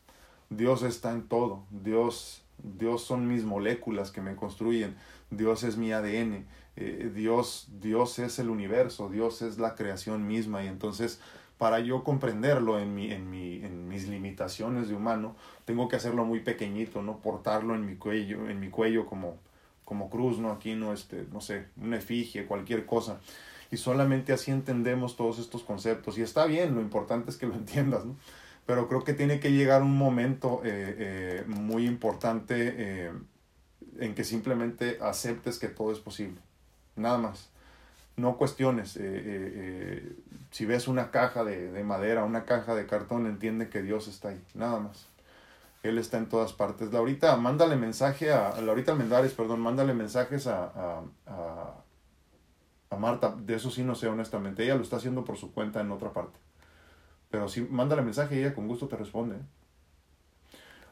[0.52, 4.96] Dios está en todo, Dios, Dios son mis moléculas que me construyen,
[5.32, 6.46] Dios es mi ADN,
[6.78, 11.22] eh, Dios, Dios es el universo, Dios es la creación misma y entonces
[11.58, 16.26] para yo comprenderlo en, mi, en, mi, en mis limitaciones de humano, tengo que hacerlo
[16.26, 17.20] muy pequeñito, ¿no?
[17.20, 19.38] Portarlo en mi cuello, en mi cuello como,
[19.86, 20.52] como cruz, ¿no?
[20.52, 20.92] Aquí, ¿no?
[20.92, 23.22] Este, no sé, una efigie, cualquier cosa.
[23.72, 26.18] Y solamente así entendemos todos estos conceptos.
[26.18, 28.04] Y está bien, lo importante es que lo entiendas.
[28.66, 33.12] Pero creo que tiene que llegar un momento eh, eh, muy importante
[34.00, 36.45] en que simplemente aceptes que todo es posible
[36.96, 37.50] nada más.
[38.18, 38.96] No cuestiones.
[38.98, 40.16] Eh, eh, eh,
[40.52, 44.42] si ves una caja de, madera, una caja de cartón, entiende que Dios está ahí,
[44.54, 45.08] nada más.
[45.84, 46.92] Él está en todas partes.
[46.92, 51.74] Laurita, mándale mensaje a, Laurita Almendares, perdón, mándale mensajes a, a, a,
[52.90, 53.36] a Marta.
[53.38, 54.64] De eso sí no sé honestamente.
[54.64, 56.40] Ella lo está haciendo por su cuenta en otra parte.
[57.30, 59.36] Pero sí, mándale mensaje y ella con gusto te responde.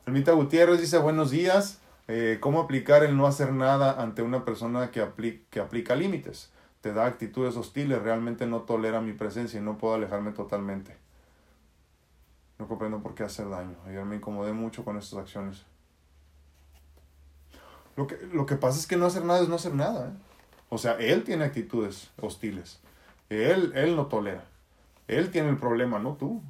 [0.05, 1.79] Almita Gutiérrez dice buenos días.
[2.07, 6.51] Eh, ¿Cómo aplicar el no hacer nada ante una persona que, que aplica límites?
[6.81, 10.97] Te da actitudes hostiles, realmente no tolera mi presencia y no puedo alejarme totalmente.
[12.59, 13.75] No comprendo por qué hacer daño.
[13.87, 15.63] Ayer me incomodé mucho con estas acciones.
[17.95, 20.09] Lo que, lo que pasa es que no hacer nada es no hacer nada.
[20.09, 20.13] ¿eh?
[20.69, 22.79] O sea, él tiene actitudes hostiles.
[23.29, 24.43] Él, él no tolera.
[25.07, 26.41] Él tiene el problema, no tú.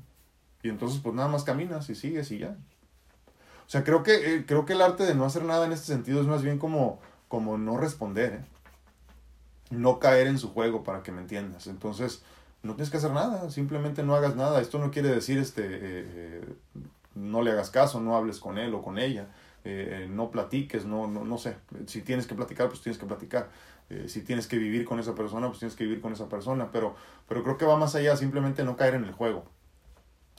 [0.63, 2.57] Y entonces pues nada más caminas y sigues y ya.
[3.65, 5.87] O sea, creo que, eh, creo que el arte de no hacer nada en este
[5.87, 8.45] sentido es más bien como, como no responder, ¿eh?
[9.71, 11.67] no caer en su juego para que me entiendas.
[11.67, 12.23] Entonces,
[12.61, 14.61] no tienes que hacer nada, simplemente no hagas nada.
[14.61, 16.45] Esto no quiere decir este, eh,
[17.15, 19.27] no le hagas caso, no hables con él o con ella,
[20.09, 21.55] no platiques, no, no, no sé.
[21.87, 23.49] Si tienes que platicar, pues tienes que platicar.
[24.07, 26.69] si tienes que vivir con esa persona, pues tienes que vivir con esa persona.
[26.71, 26.95] Pero,
[27.27, 29.45] pero creo que va más allá, simplemente no caer en el juego.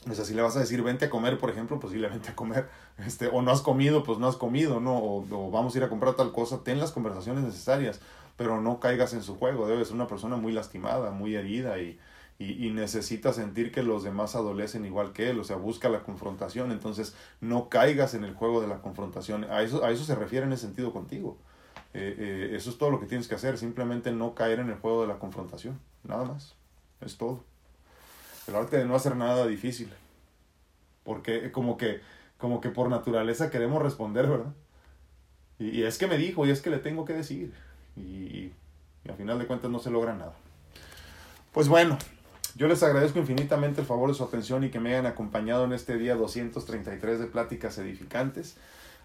[0.09, 2.29] O sea, si le vas a decir, vente a comer, por ejemplo, sí, le vente
[2.29, 2.69] a comer.
[3.05, 4.97] Este, o no has comido, pues no has comido, ¿no?
[4.97, 6.63] O, vamos a ir a comprar tal cosa.
[6.63, 7.99] Ten las conversaciones necesarias,
[8.37, 9.67] pero no caigas en su juego.
[9.67, 11.99] Debes ser una persona muy lastimada, muy herida y,
[12.39, 15.39] y, y, necesita sentir que los demás adolecen igual que él.
[15.39, 16.71] O sea, busca la confrontación.
[16.71, 19.43] Entonces, no caigas en el juego de la confrontación.
[19.45, 21.37] A eso, a eso se refiere en ese sentido contigo.
[21.93, 23.57] Eh, eh, eso es todo lo que tienes que hacer.
[23.57, 25.81] Simplemente no caer en el juego de la confrontación.
[26.03, 26.55] Nada más.
[27.01, 27.43] Es todo.
[28.47, 29.91] El arte de no hacer nada difícil.
[31.03, 32.01] Porque como que,
[32.37, 34.53] como que por naturaleza queremos responder, ¿verdad?
[35.59, 37.53] Y, es que me dijo, y es que le tengo que decir.
[37.95, 38.53] Y, y,
[39.03, 40.33] y al final de cuentas no se logra nada.
[41.53, 41.97] Pues bueno,
[42.55, 45.73] yo les agradezco infinitamente el favor de su atención y que me hayan acompañado en
[45.73, 48.57] este día 233 de Pláticas Edificantes.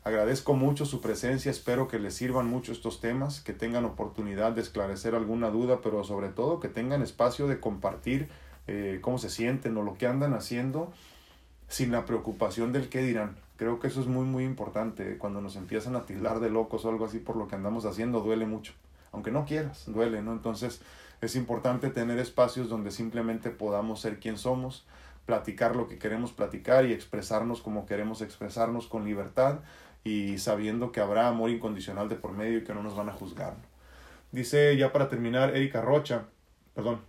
[0.03, 4.63] Agradezco mucho su presencia, espero que les sirvan mucho estos temas, que tengan oportunidad de
[4.63, 8.29] esclarecer alguna duda, pero sobre todo que tengan espacio de compartir
[8.73, 10.93] eh, cómo se sienten o lo que andan haciendo
[11.67, 13.37] sin la preocupación del qué dirán.
[13.57, 15.19] Creo que eso es muy muy importante.
[15.19, 18.21] Cuando nos empiezan a tildar de locos o algo así por lo que andamos haciendo,
[18.21, 18.73] duele mucho.
[19.11, 20.33] Aunque no quieras, duele, ¿no?
[20.33, 20.83] Entonces
[21.21, 24.87] es importante tener espacios donde simplemente podamos ser quien somos,
[25.27, 29.59] platicar lo que queremos platicar y expresarnos como queremos expresarnos con libertad
[30.05, 33.13] y sabiendo que habrá amor incondicional de por medio y que no nos van a
[33.13, 33.55] juzgar.
[34.31, 36.27] Dice ya para terminar Erika Rocha,
[36.73, 37.01] perdón,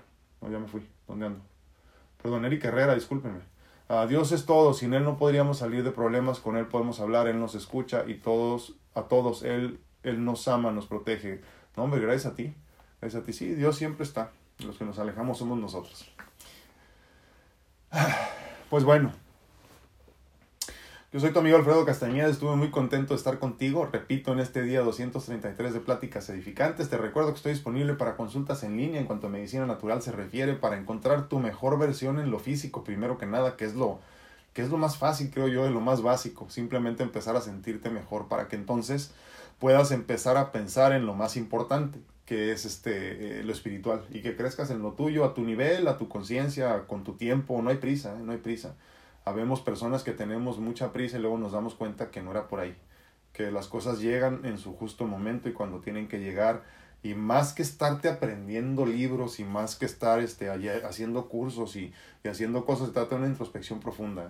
[0.42, 1.51] no, ya me fui, ¿dónde ando?
[2.22, 3.40] Perdón, Erika Herrera, discúlpeme.
[3.90, 7.28] Uh, Dios es todo, sin Él no podríamos salir de problemas, con Él podemos hablar,
[7.28, 11.42] Él nos escucha y todos, a todos, Él, Él nos ama, nos protege.
[11.76, 12.54] No, hombre, gracias a ti,
[13.02, 13.34] gracias a ti.
[13.34, 16.10] Sí, Dios siempre está, los que nos alejamos somos nosotros.
[18.70, 19.12] Pues bueno,
[21.12, 24.62] yo soy tu amigo Alfredo Castañeda, estuve muy contento de estar contigo, repito, en este
[24.62, 26.90] día 233 de Pláticas Edificantes.
[26.90, 30.14] Te recuerdo que estoy disponible para consultas en línea en cuanto a medicina natural se
[30.14, 34.00] refiere, para encontrar tu mejor versión en lo físico, primero que nada, que es lo,
[34.54, 37.90] que es lo más fácil, creo yo, de lo más básico, simplemente empezar a sentirte
[37.90, 39.12] mejor para que entonces
[39.60, 44.22] puedas empezar a pensar en lo más importante, que es este, eh, lo espiritual, y
[44.22, 47.70] que crezcas en lo tuyo, a tu nivel, a tu conciencia, con tu tiempo, no
[47.70, 48.24] hay prisa, ¿eh?
[48.24, 48.76] no hay prisa
[49.26, 52.60] habemos personas que tenemos mucha prisa y luego nos damos cuenta que no era por
[52.60, 52.76] ahí,
[53.34, 56.64] que las cosas llegan en su justo momento y cuando tienen que llegar
[57.04, 60.50] y más que estarte aprendiendo libros y más que estar este,
[60.84, 61.94] haciendo cursos y,
[62.24, 64.30] y haciendo cosas, se trata de una introspección profunda.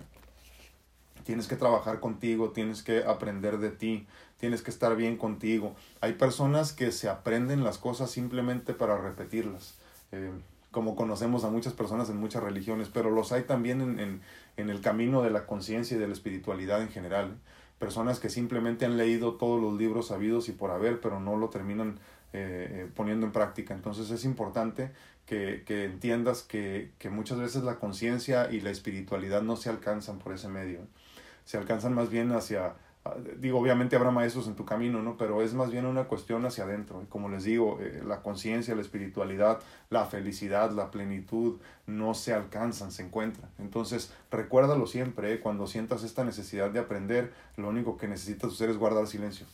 [1.24, 4.06] Tienes que trabajar contigo, tienes que aprender de ti,
[4.38, 5.76] tienes que estar bien contigo.
[6.00, 9.74] Hay personas que se aprenden las cosas simplemente para repetirlas.
[10.10, 10.32] Eh,
[10.72, 14.20] como conocemos a muchas personas en muchas religiones, pero los hay también en, en,
[14.56, 17.36] en el camino de la conciencia y de la espiritualidad en general.
[17.78, 21.50] Personas que simplemente han leído todos los libros sabidos y por haber, pero no lo
[21.50, 22.00] terminan
[22.32, 23.74] eh, eh, poniendo en práctica.
[23.74, 24.90] Entonces es importante
[25.26, 30.18] que, que entiendas que, que, muchas veces la conciencia y la espiritualidad no se alcanzan
[30.18, 30.80] por ese medio.
[31.44, 32.74] Se alcanzan más bien hacia,
[33.38, 35.16] digo, obviamente habrá maestros en tu camino, ¿no?
[35.16, 37.04] Pero es más bien una cuestión hacia adentro.
[37.08, 42.92] Como les digo, eh, la conciencia, la espiritualidad, la felicidad, la plenitud no se alcanzan,
[42.92, 43.50] se encuentran.
[43.58, 45.40] Entonces, recuérdalo siempre, ¿eh?
[45.40, 49.46] cuando sientas esta necesidad de aprender, lo único que necesitas hacer es guardar silencio.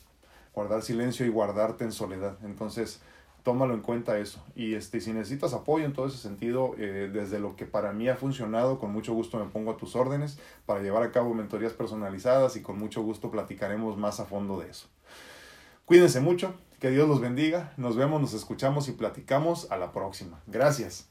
[0.54, 2.36] Guardar silencio y guardarte en soledad.
[2.44, 3.00] Entonces,
[3.42, 4.42] tómalo en cuenta eso.
[4.54, 8.08] Y este, si necesitas apoyo en todo ese sentido, eh, desde lo que para mí
[8.08, 11.72] ha funcionado, con mucho gusto me pongo a tus órdenes para llevar a cabo mentorías
[11.72, 14.88] personalizadas y con mucho gusto platicaremos más a fondo de eso.
[15.84, 20.40] Cuídense mucho, que Dios los bendiga, nos vemos, nos escuchamos y platicamos a la próxima.
[20.46, 21.07] Gracias.